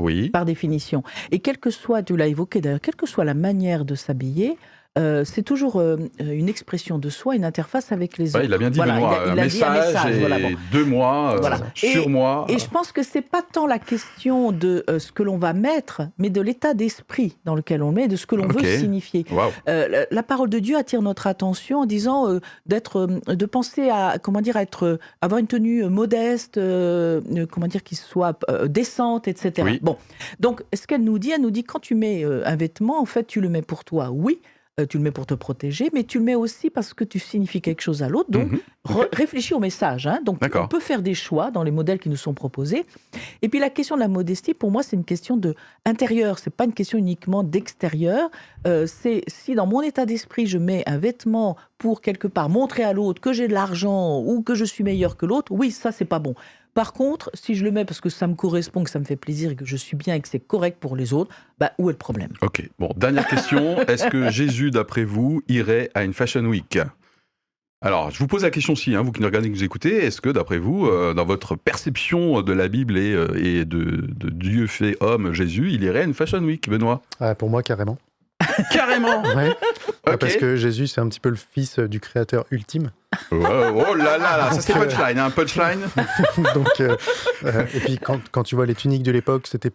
Oui. 0.00 0.30
Par 0.30 0.44
définition. 0.44 1.02
Et 1.32 1.40
quel 1.40 1.58
que 1.58 1.70
soit, 1.70 2.04
tu 2.04 2.16
l'as 2.16 2.28
évoqué 2.28 2.60
d'ailleurs, 2.60 2.80
quelle 2.80 2.94
que 2.94 3.06
soit 3.06 3.24
la 3.24 3.34
manière 3.34 3.84
de 3.84 3.96
s'habiller, 3.96 4.56
euh, 4.98 5.24
c'est 5.24 5.42
toujours 5.42 5.76
euh, 5.76 5.96
une 6.18 6.48
expression 6.48 6.98
de 6.98 7.08
soi, 7.08 7.36
une 7.36 7.44
interface 7.44 7.92
avec 7.92 8.18
les 8.18 8.34
autres. 8.34 8.44
il 8.44 8.52
a 8.52 8.58
bien 8.58 8.70
dit 8.70 8.78
voilà, 8.78 8.94
un, 8.94 9.34
message 9.34 10.16
et 10.16 10.56
deux 10.72 10.84
mois, 10.84 11.36
euh, 11.38 11.56
sur 11.74 12.08
moi. 12.08 12.46
Et 12.48 12.58
je 12.58 12.68
pense 12.68 12.90
que 12.92 13.02
c'est 13.02 13.22
pas 13.22 13.42
tant 13.42 13.66
la 13.66 13.78
question 13.78 14.50
de 14.50 14.84
ce 14.98 15.12
que 15.12 15.22
l'on 15.22 15.38
va 15.38 15.52
mettre, 15.52 16.02
mais 16.18 16.30
de 16.30 16.40
l'état 16.40 16.74
d'esprit 16.74 17.36
dans 17.44 17.54
lequel 17.54 17.82
on 17.82 17.92
met, 17.92 18.08
de 18.08 18.16
ce 18.16 18.26
que 18.26 18.34
l'on 18.34 18.48
veut 18.48 18.64
signifier. 18.78 19.24
La, 19.66 20.22
parole 20.22 20.50
de 20.50 20.58
Dieu 20.58 20.76
attire 20.76 21.00
notre 21.00 21.26
attention 21.26 21.80
en 21.80 21.86
disant 21.86 22.26
d'être, 22.66 23.06
de 23.26 23.46
penser 23.46 23.88
à 23.88 24.18
comment 24.20 24.40
dire, 24.40 24.56
être, 24.56 24.98
avoir 25.22 25.38
une 25.38 25.46
tenue 25.46 25.84
modeste, 25.84 26.60
comment 27.50 27.66
dire, 27.66 27.82
qui 27.82 27.94
soit 27.94 28.38
décente, 28.66 29.28
etc. 29.28 29.78
Bon, 29.80 29.96
donc 30.40 30.62
ce 30.74 30.86
qu'elle 30.86 31.04
nous 31.04 31.18
dit, 31.18 31.30
elle 31.30 31.40
nous 31.40 31.50
dit 31.50 31.64
quand 31.64 31.78
tu 31.78 31.94
mets 31.94 32.24
un 32.24 32.56
vêtement, 32.56 33.00
en 33.00 33.06
fait, 33.06 33.26
tu 33.26 33.40
le 33.40 33.48
mets 33.48 33.62
pour 33.62 33.84
toi, 33.84 34.10
oui. 34.10 34.40
Euh, 34.78 34.86
tu 34.86 34.98
le 34.98 35.02
mets 35.02 35.10
pour 35.10 35.26
te 35.26 35.34
protéger, 35.34 35.90
mais 35.92 36.04
tu 36.04 36.18
le 36.18 36.24
mets 36.24 36.34
aussi 36.34 36.70
parce 36.70 36.94
que 36.94 37.04
tu 37.04 37.18
signifies 37.18 37.60
quelque 37.60 37.80
chose 37.80 38.02
à 38.02 38.08
l'autre. 38.08 38.30
Donc, 38.30 38.52
mhm. 38.52 38.60
réfléchis 39.12 39.54
au 39.54 39.58
message. 39.58 40.06
Hein. 40.06 40.20
Donc, 40.24 40.38
on 40.54 40.68
peut 40.68 40.80
faire 40.80 41.02
des 41.02 41.14
choix 41.14 41.50
dans 41.50 41.62
les 41.62 41.70
modèles 41.70 41.98
qui 41.98 42.08
nous 42.08 42.16
sont 42.16 42.34
proposés. 42.34 42.86
Et 43.42 43.48
puis, 43.48 43.58
la 43.58 43.70
question 43.70 43.96
de 43.96 44.00
la 44.00 44.08
modestie, 44.08 44.54
pour 44.54 44.70
moi, 44.70 44.82
c'est 44.82 44.96
une 44.96 45.04
question 45.04 45.36
de 45.36 45.54
intérieur. 45.84 46.38
C'est 46.38 46.54
pas 46.54 46.64
une 46.64 46.74
question 46.74 46.98
uniquement 46.98 47.42
d'extérieur. 47.42 48.30
Euh, 48.66 48.86
c'est 48.86 49.24
si 49.26 49.54
dans 49.54 49.66
mon 49.66 49.82
état 49.82 50.06
d'esprit, 50.06 50.46
je 50.46 50.58
mets 50.58 50.84
un 50.86 50.98
vêtement 50.98 51.56
pour 51.78 52.00
quelque 52.00 52.28
part 52.28 52.48
montrer 52.48 52.82
à 52.84 52.92
l'autre 52.92 53.20
que 53.20 53.32
j'ai 53.32 53.48
de 53.48 53.54
l'argent 53.54 54.20
ou 54.20 54.42
que 54.42 54.54
je 54.54 54.64
suis 54.64 54.84
meilleur 54.84 55.16
que 55.16 55.26
l'autre, 55.26 55.52
oui, 55.52 55.70
ça, 55.70 55.92
c'est 55.92 56.04
pas 56.04 56.18
bon. 56.18 56.34
Par 56.78 56.92
contre, 56.92 57.28
si 57.34 57.56
je 57.56 57.64
le 57.64 57.72
mets 57.72 57.84
parce 57.84 58.00
que 58.00 58.08
ça 58.08 58.28
me 58.28 58.36
correspond, 58.36 58.84
que 58.84 58.90
ça 58.90 59.00
me 59.00 59.04
fait 59.04 59.16
plaisir 59.16 59.50
et 59.50 59.56
que 59.56 59.64
je 59.64 59.74
suis 59.74 59.96
bien 59.96 60.14
et 60.14 60.20
que 60.20 60.28
c'est 60.28 60.38
correct 60.38 60.78
pour 60.78 60.94
les 60.94 61.12
autres, 61.12 61.34
bah, 61.58 61.72
où 61.76 61.90
est 61.90 61.92
le 61.92 61.98
problème? 61.98 62.30
Ok, 62.40 62.62
bon, 62.78 62.92
dernière 62.96 63.26
question. 63.26 63.80
Est-ce 63.88 64.06
que 64.06 64.30
Jésus, 64.30 64.70
d'après 64.70 65.02
vous, 65.02 65.42
irait 65.48 65.90
à 65.94 66.04
une 66.04 66.12
Fashion 66.12 66.44
Week? 66.44 66.78
Alors, 67.84 68.12
je 68.12 68.20
vous 68.20 68.28
pose 68.28 68.44
la 68.44 68.50
question 68.50 68.76
si, 68.76 68.94
hein, 68.94 69.02
vous 69.02 69.10
qui 69.10 69.20
nous 69.20 69.26
regardez, 69.26 69.48
qui 69.48 69.54
nous 69.54 69.64
écoutez, 69.64 70.04
est-ce 70.04 70.20
que, 70.20 70.28
d'après 70.28 70.58
vous, 70.58 70.86
euh, 70.86 71.14
dans 71.14 71.24
votre 71.24 71.56
perception 71.56 72.42
de 72.42 72.52
la 72.52 72.68
Bible 72.68 72.96
et, 72.96 73.12
euh, 73.12 73.26
et 73.34 73.64
de, 73.64 74.06
Dieu 74.30 74.68
fait 74.68 74.96
homme, 75.00 75.32
Jésus, 75.32 75.72
il 75.72 75.82
irait 75.82 76.02
à 76.02 76.04
une 76.04 76.14
Fashion 76.14 76.44
Week, 76.44 76.68
Benoît? 76.68 77.02
Pour 77.38 77.50
moi, 77.50 77.64
carrément. 77.64 77.98
Carrément 78.70 79.22
ouais. 79.34 79.52
Parce 80.16 80.36
que 80.36 80.56
Jésus, 80.56 80.86
c'est 80.86 81.00
un 81.00 81.08
petit 81.08 81.20
peu 81.20 81.28
le 81.28 81.36
fils 81.36 81.78
du 81.78 82.00
créateur 82.00 82.44
ultime. 82.50 82.90
Oh, 83.30 83.36
oh 83.40 83.94
là 83.94 84.18
là, 84.18 84.36
là 84.36 84.52
ça 84.52 84.60
c'est 84.60 84.72
punchline, 84.72 85.18
hein, 85.18 85.30
punchline. 85.30 85.80
Donc, 86.54 86.80
euh, 86.80 86.96
euh, 87.44 87.64
et 87.74 87.80
puis 87.80 87.98
quand, 87.98 88.20
quand, 88.30 88.42
tu 88.42 88.54
vois 88.54 88.66
les 88.66 88.74
tuniques 88.74 89.02
de 89.02 89.12
l'époque, 89.12 89.46
c'était 89.46 89.72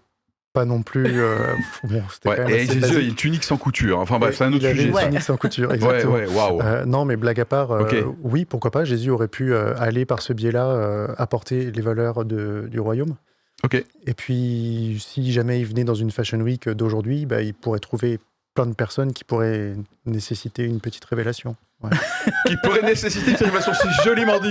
pas 0.54 0.66
non 0.66 0.84
plus. 0.84 1.20
Euh, 1.20 1.36
bon, 1.84 2.04
ouais, 2.26 2.62
et 2.62 2.66
Jésus, 2.68 3.08
une 3.08 3.16
tunique 3.16 3.44
sans 3.44 3.58
couture. 3.58 4.00
Enfin 4.00 4.20
bref, 4.20 4.36
c'est 4.38 4.44
un 4.44 4.54
autre 4.54 4.68
sujet. 4.68 4.86
Une 4.86 4.94
tunique 4.94 5.22
sans 5.22 5.38
couture, 5.38 5.74
exactement. 5.74 6.14
Ouais, 6.14 6.28
wow. 6.28 6.86
non, 6.86 7.06
mais 7.06 7.16
blague 7.16 7.40
à 7.40 7.46
part, 7.46 7.78
oui, 8.22 8.46
pourquoi 8.46 8.72
pas, 8.72 8.86
Jésus 8.86 9.10
aurait 9.10 9.28
pu 9.28 9.56
aller 9.56 10.06
par 10.06 10.22
ce 10.22 10.34
biais-là 10.34 11.08
apporter 11.18 11.72
les 11.72 11.82
valeurs 11.82 12.26
de, 12.26 12.68
du 12.70 12.80
royaume. 12.80 13.16
Ok. 13.64 13.84
Et 14.06 14.14
puis, 14.14 14.98
si 15.00 15.32
jamais 15.32 15.62
il 15.62 15.66
venait 15.66 15.86
dans 15.86 15.94
une 15.96 16.12
Fashion 16.12 16.40
Week 16.42 16.68
d'aujourd'hui, 16.68 17.26
bah, 17.26 17.42
il 17.42 17.54
pourrait 17.54 17.80
trouver 17.80 18.20
plein 18.54 18.66
de 18.66 18.74
personnes 18.74 19.14
qui 19.14 19.24
pourraient 19.24 19.76
nécessiter 20.06 20.64
une 20.64 20.80
petite 20.80 21.06
révélation. 21.06 21.56
qui 22.48 22.56
pourrait 22.64 22.82
nécessiter 22.82 23.32
une 23.32 23.36
révélation 23.36 23.74
si 23.74 23.88
joliment 24.06 24.40
dit. 24.40 24.50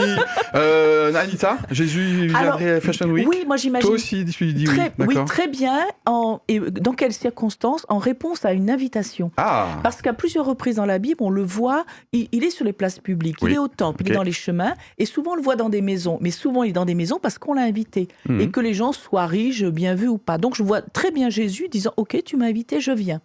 Euh, 0.54 1.14
Anita, 1.14 1.56
Jésus 1.70 2.26
viendrait 2.26 2.72
à 2.72 2.80
Fashion 2.82 3.08
Week 3.08 3.26
Oui, 3.26 3.44
moi 3.46 3.56
j'imagine. 3.56 3.86
Toi 3.86 3.94
aussi, 3.94 4.26
tu 4.26 4.52
dis 4.52 4.64
très, 4.64 4.92
oui. 4.98 5.06
Oui, 5.08 5.24
très 5.24 5.48
bien. 5.48 5.78
En, 6.04 6.40
et 6.48 6.60
dans 6.60 6.92
quelles 6.92 7.14
circonstances 7.14 7.86
En 7.88 7.96
réponse 7.96 8.44
à 8.44 8.52
une 8.52 8.70
invitation. 8.70 9.30
Ah. 9.38 9.78
Parce 9.82 10.02
qu'à 10.02 10.12
plusieurs 10.12 10.44
reprises 10.44 10.76
dans 10.76 10.84
la 10.84 10.98
Bible, 10.98 11.22
on 11.22 11.30
le 11.30 11.42
voit, 11.42 11.86
il, 12.12 12.44
est 12.44 12.50
sur 12.50 12.66
les 12.66 12.74
places 12.74 12.98
publiques, 12.98 13.36
il 13.40 13.52
est 13.52 13.58
au 13.58 13.68
temple, 13.68 14.02
il 14.04 14.12
est 14.12 14.14
dans 14.14 14.22
les 14.22 14.32
chemins, 14.32 14.74
et 14.98 15.06
souvent 15.06 15.32
on 15.32 15.36
le 15.36 15.42
voit 15.42 15.56
dans 15.56 15.70
des 15.70 15.80
maisons. 15.80 16.18
Mais 16.20 16.30
souvent 16.30 16.64
il 16.64 16.70
est 16.70 16.74
dans 16.74 16.84
des 16.84 16.94
maisons 16.94 17.18
parce 17.20 17.38
qu'on 17.38 17.54
l'a 17.54 17.62
invité. 17.62 18.08
Mhm. 18.28 18.40
Et 18.42 18.50
que 18.50 18.60
les 18.60 18.74
gens 18.74 18.92
soient 18.92 19.26
riches, 19.26 19.64
bien 19.64 19.94
vus 19.94 20.08
ou 20.08 20.18
pas. 20.18 20.36
Donc 20.36 20.54
je 20.54 20.62
vois 20.62 20.82
très 20.82 21.10
bien 21.10 21.30
Jésus 21.30 21.68
disant 21.70 21.94
Ok, 21.96 22.18
tu 22.24 22.36
m'as 22.36 22.46
invité, 22.46 22.80
je 22.80 22.92
viens. 22.92 23.22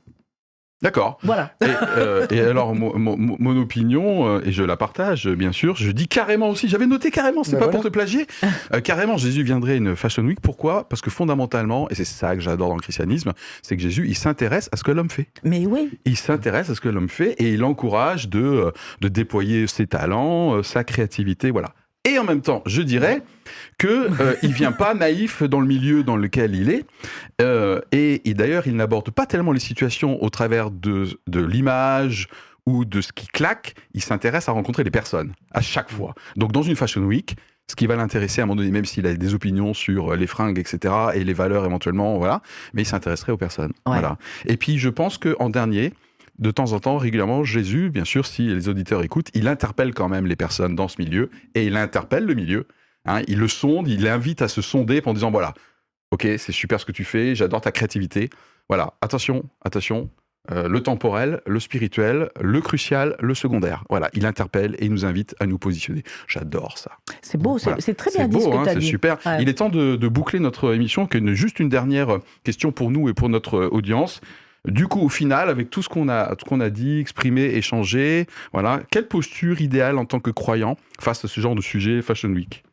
D'accord. 0.83 1.17
Voilà. 1.23 1.53
Et, 1.61 1.65
euh, 1.97 2.49
alors, 2.49 2.75
mon, 2.75 3.57
opinion, 3.57 4.27
euh, 4.27 4.41
et 4.45 4.51
je 4.51 4.63
la 4.63 4.77
partage, 4.77 5.27
bien 5.27 5.51
sûr, 5.51 5.75
je 5.75 5.89
dis 5.91 6.07
carrément 6.07 6.49
aussi, 6.49 6.67
j'avais 6.67 6.85
noté 6.85 7.09
carrément, 7.09 7.43
c'est 7.43 7.53
ben 7.53 7.65
pas 7.65 7.67
pour 7.69 7.81
te 7.81 7.87
plagier, 7.87 8.27
euh, 8.73 8.79
carrément, 8.79 9.17
Jésus 9.17 9.41
viendrait 9.41 9.77
une 9.77 9.95
Fashion 9.95 10.23
Week. 10.23 10.39
Pourquoi? 10.39 10.87
Parce 10.87 11.01
que 11.01 11.09
fondamentalement, 11.09 11.89
et 11.89 11.95
c'est 11.95 12.05
ça 12.05 12.35
que 12.35 12.41
j'adore 12.41 12.69
dans 12.69 12.75
le 12.75 12.81
christianisme, 12.81 13.33
c'est 13.63 13.75
que 13.75 13.81
Jésus, 13.81 14.05
il 14.07 14.15
s'intéresse 14.15 14.69
à 14.71 14.77
ce 14.77 14.83
que 14.83 14.91
l'homme 14.91 15.09
fait. 15.09 15.27
Mais 15.43 15.65
oui. 15.65 15.97
Il 16.05 16.15
s'intéresse 16.15 16.69
à 16.69 16.75
ce 16.75 16.81
que 16.81 16.89
l'homme 16.89 17.09
fait 17.09 17.31
et 17.39 17.53
il 17.53 17.63
encourage 17.63 18.29
de, 18.29 18.71
de 19.01 19.07
déployer 19.07 19.65
ses 19.65 19.87
talents, 19.87 20.61
sa 20.61 20.83
créativité, 20.83 21.49
voilà. 21.49 21.69
Et 22.07 22.17
en 22.17 22.23
même 22.23 22.41
temps, 22.41 22.63
je 22.65 22.81
dirais 22.81 23.21
que 23.77 24.07
euh, 24.21 24.35
il 24.41 24.53
vient 24.53 24.71
pas 24.71 24.93
naïf 24.95 25.43
dans 25.43 25.59
le 25.59 25.67
milieu 25.67 26.03
dans 26.03 26.15
lequel 26.15 26.55
il 26.55 26.69
est. 26.69 26.85
Euh, 27.41 27.81
et, 27.91 28.21
d'ailleurs, 28.33 28.65
il 28.65 28.77
n'aborde 28.77 29.11
pas 29.11 29.25
tellement 29.25 29.51
les 29.51 29.59
situations 29.59 30.23
au 30.23 30.29
travers 30.29 30.71
de, 30.71 31.19
de 31.27 31.41
l'image 31.43 32.29
ou 32.65 32.85
de 32.85 33.01
ce 33.01 33.11
qui 33.11 33.27
claque. 33.27 33.75
Il 33.93 34.01
s'intéresse 34.01 34.47
à 34.47 34.53
rencontrer 34.53 34.85
les 34.85 34.91
personnes 34.91 35.33
à 35.51 35.59
chaque 35.59 35.91
fois. 35.91 36.15
Donc, 36.37 36.53
dans 36.53 36.61
une 36.61 36.77
Fashion 36.77 37.03
Week, 37.03 37.35
ce 37.69 37.75
qui 37.75 37.87
va 37.87 37.97
l'intéresser 37.97 38.39
à 38.39 38.45
un 38.45 38.47
moment 38.47 38.55
donné, 38.55 38.71
même 38.71 38.85
s'il 38.85 39.05
a 39.05 39.13
des 39.13 39.33
opinions 39.33 39.73
sur 39.73 40.15
les 40.15 40.27
fringues, 40.27 40.59
etc., 40.59 40.93
et 41.13 41.25
les 41.25 41.33
valeurs 41.33 41.65
éventuellement, 41.65 42.17
voilà, 42.17 42.41
mais 42.73 42.83
il 42.83 42.85
s'intéresserait 42.85 43.33
aux 43.33 43.37
personnes. 43.37 43.73
Voilà. 43.85 44.17
Et 44.45 44.55
puis, 44.55 44.77
je 44.77 44.87
pense 44.87 45.17
qu'en 45.17 45.49
dernier, 45.49 45.91
de 46.39 46.51
temps 46.51 46.73
en 46.73 46.79
temps, 46.79 46.97
régulièrement, 46.97 47.43
Jésus, 47.43 47.89
bien 47.89 48.05
sûr, 48.05 48.25
si 48.25 48.47
les 48.47 48.69
auditeurs 48.69 49.03
écoutent, 49.03 49.29
il 49.33 49.47
interpelle 49.47 49.93
quand 49.93 50.07
même 50.07 50.27
les 50.27 50.35
personnes 50.35 50.75
dans 50.75 50.87
ce 50.87 51.01
milieu 51.01 51.29
et 51.55 51.65
il 51.65 51.75
interpelle 51.77 52.25
le 52.25 52.35
milieu. 52.35 52.67
Hein, 53.05 53.21
il 53.27 53.39
le 53.39 53.47
sonde, 53.47 53.87
il 53.87 54.03
l'invite 54.03 54.41
à 54.41 54.47
se 54.47 54.61
sonder 54.61 55.01
en 55.05 55.13
disant 55.13 55.31
voilà, 55.31 55.53
ok, 56.11 56.27
c'est 56.37 56.51
super 56.51 56.79
ce 56.79 56.85
que 56.85 56.91
tu 56.91 57.05
fais, 57.05 57.35
j'adore 57.35 57.61
ta 57.61 57.71
créativité. 57.71 58.29
Voilà, 58.69 58.93
attention, 59.01 59.45
attention, 59.63 60.09
euh, 60.51 60.67
le 60.67 60.81
temporel, 60.81 61.41
le 61.45 61.59
spirituel, 61.59 62.29
le 62.39 62.61
crucial, 62.61 63.15
le 63.19 63.33
secondaire. 63.33 63.83
Voilà, 63.89 64.09
il 64.13 64.25
interpelle 64.25 64.75
et 64.79 64.85
il 64.85 64.91
nous 64.91 65.05
invite 65.05 65.35
à 65.39 65.45
nous 65.45 65.57
positionner. 65.57 66.03
J'adore 66.27 66.77
ça. 66.77 66.91
C'est 67.21 67.37
beau, 67.37 67.57
c'est 67.57 67.95
très 67.95 68.11
bien 68.11 68.27
dit 68.27 68.37
beau, 68.37 68.53
hein, 68.53 68.63
C'est 68.65 68.81
super. 68.81 69.17
Il 69.39 69.49
est 69.49 69.55
temps 69.55 69.69
de, 69.69 69.95
de, 69.95 70.07
boucler 70.07 70.39
notre 70.39 70.73
émission. 70.73 71.05
Que 71.05 71.33
juste 71.33 71.59
une 71.59 71.69
dernière 71.69 72.19
question 72.43 72.71
pour 72.71 72.91
nous 72.91 73.09
et 73.09 73.13
pour 73.13 73.27
notre 73.27 73.65
audience. 73.65 74.21
Du 74.67 74.87
coup, 74.87 74.99
au 74.99 75.09
final, 75.09 75.49
avec 75.49 75.69
tout 75.69 75.81
ce 75.81 75.89
qu'on 75.89 76.09
a, 76.09 76.35
qu'on 76.35 76.59
a 76.59 76.69
dit, 76.69 76.99
exprimé, 76.99 77.43
échangé, 77.55 78.27
voilà, 78.53 78.81
quelle 78.91 79.07
posture 79.07 79.61
idéale 79.61 79.97
en 79.97 80.05
tant 80.05 80.19
que 80.19 80.31
croyant 80.31 80.77
face 80.99 81.23
à 81.23 81.27
ce 81.27 81.39
genre 81.39 81.55
de 81.55 81.61
sujet 81.61 82.01
Fashion 82.01 82.29
Week? 82.29 82.63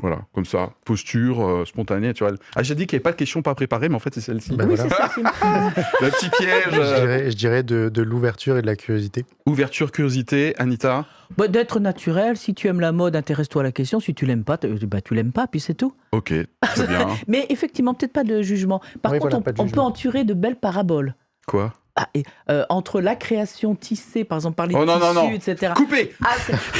Voilà, 0.00 0.22
comme 0.34 0.44
ça, 0.44 0.70
posture 0.84 1.46
euh, 1.46 1.64
spontanée, 1.64 2.12
tu 2.12 2.24
vois. 2.24 2.32
Ah, 2.56 2.62
j'ai 2.62 2.74
dit 2.74 2.86
qu'il 2.86 2.96
n'y 2.96 3.00
avait 3.00 3.02
pas 3.04 3.12
de 3.12 3.16
questions 3.16 3.42
pas 3.42 3.54
préparées, 3.54 3.88
mais 3.88 3.94
en 3.94 4.00
fait, 4.00 4.12
c'est 4.12 4.20
celle-ci. 4.20 4.56
Bah 4.56 4.64
oui, 4.66 4.74
c'est 4.76 4.88
ça. 4.88 5.10
Le 5.16 6.10
petit 6.10 6.28
piège. 6.30 7.30
Je 7.30 7.36
dirais, 7.36 7.62
de, 7.62 8.02
l'ouverture 8.02 8.56
et 8.56 8.62
de 8.62 8.66
la 8.66 8.74
curiosité. 8.74 9.24
Ouverture, 9.46 9.92
curiosité, 9.92 10.54
Anita? 10.58 11.06
Bah, 11.36 11.46
D'être 11.46 11.78
naturel. 11.78 12.36
Si 12.36 12.52
tu 12.52 12.66
aimes 12.66 12.80
la 12.80 12.90
mode, 12.90 13.14
intéresse-toi 13.14 13.62
à 13.62 13.64
la 13.64 13.72
question. 13.72 14.00
Si 14.00 14.12
tu 14.12 14.26
l'aimes 14.26 14.44
pas, 14.44 14.58
bah, 14.86 15.00
tu 15.00 15.14
l'aimes 15.14 15.32
pas, 15.32 15.46
puis 15.46 15.60
c'est 15.60 15.74
tout. 15.74 15.94
Ok, 16.10 16.34
très 16.62 16.86
bien. 16.88 17.06
mais 17.28 17.46
effectivement, 17.50 17.94
peut-être 17.94 18.12
pas 18.12 18.24
de 18.24 18.42
jugement. 18.42 18.80
Par 19.02 19.12
contre, 19.18 19.36
on, 19.36 19.62
on 19.62 19.68
peut 19.68 19.80
en 19.80 19.92
tuer 19.92 20.24
de 20.24 20.34
belles 20.34 20.56
paraboles. 20.56 21.14
Quoi? 21.46 21.72
Ah, 21.94 22.08
et, 22.14 22.22
euh, 22.48 22.64
entre 22.70 23.02
la 23.02 23.16
création 23.16 23.74
tissée, 23.74 24.24
par 24.24 24.38
exemple, 24.38 24.54
par 24.54 24.66
les 24.66 24.74
oh, 24.74 24.86
tissus, 24.86 24.98
non, 24.98 25.12
non. 25.12 25.30
etc. 25.30 25.74
Coupé 25.76 26.14
ah, 26.24 26.36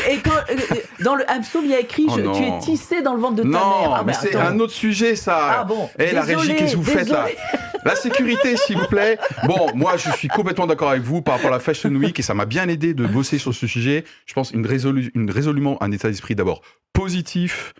Et 0.08 0.18
quand, 0.20 0.30
euh, 0.30 0.56
euh, 0.70 0.76
dans 1.04 1.14
le 1.16 1.24
psaume, 1.42 1.64
il 1.64 1.70
y 1.70 1.74
a 1.74 1.80
écrit 1.80 2.06
oh, 2.08 2.16
Tu 2.32 2.42
es 2.42 2.58
tissé 2.60 3.02
dans 3.02 3.14
le 3.14 3.20
ventre 3.20 3.36
de 3.36 3.42
ta 3.42 3.48
mère. 3.48 3.60
Non, 3.60 3.92
ah, 3.92 4.04
mais 4.06 4.14
c'est 4.14 4.34
un 4.34 4.58
autre 4.58 4.72
sujet, 4.72 5.14
ça. 5.14 5.60
Ah 5.60 5.64
bon 5.64 5.90
Et 5.98 6.08
eh, 6.10 6.12
la 6.12 6.22
régie, 6.22 6.56
qu'est-ce 6.56 6.72
que 6.72 6.78
vous 6.78 6.84
faites 6.84 7.10
là? 7.10 7.26
La 7.84 7.96
sécurité, 7.96 8.56
s'il 8.56 8.78
vous 8.78 8.86
plaît. 8.86 9.18
Bon, 9.44 9.74
moi, 9.74 9.96
je 9.96 10.08
suis 10.12 10.28
complètement 10.28 10.68
d'accord 10.68 10.90
avec 10.90 11.02
vous 11.02 11.20
par 11.20 11.34
rapport 11.34 11.50
à 11.50 11.54
la 11.54 11.58
Fashion 11.58 11.90
Week 11.90 12.16
et 12.16 12.22
ça 12.22 12.32
m'a 12.32 12.46
bien 12.46 12.68
aidé 12.68 12.94
de 12.94 13.04
bosser 13.06 13.38
sur 13.38 13.52
ce 13.52 13.66
sujet. 13.66 14.04
Je 14.24 14.34
pense 14.34 14.52
une, 14.52 14.64
une 15.16 15.30
résolument 15.32 15.82
un 15.82 15.90
état 15.90 16.08
d'esprit 16.08 16.36
d'abord 16.36 16.62
positif, 16.92 17.74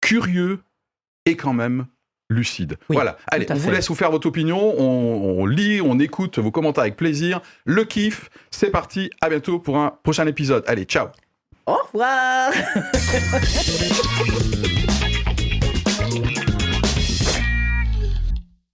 curieux 0.00 0.60
et 1.26 1.36
quand 1.36 1.52
même 1.52 1.86
lucide. 2.28 2.76
voilà. 2.88 3.16
Allez, 3.26 3.46
on 3.50 3.54
vous 3.54 3.70
laisse 3.70 3.88
vous 3.88 3.94
faire 3.94 4.10
votre 4.10 4.26
opinion. 4.26 4.74
On, 4.78 5.40
on, 5.40 5.46
lit, 5.46 5.80
on 5.80 5.98
écoute 5.98 6.38
vos 6.38 6.50
commentaires 6.50 6.82
avec 6.82 6.96
plaisir. 6.96 7.40
Le 7.64 7.84
kiff, 7.84 8.30
c'est 8.50 8.70
parti. 8.70 9.10
À 9.20 9.28
bientôt 9.28 9.58
pour 9.58 9.78
un 9.78 9.94
prochain 10.02 10.26
épisode. 10.26 10.64
Allez, 10.66 10.84
ciao. 10.84 11.08
Au 11.66 11.76
revoir. 11.92 12.52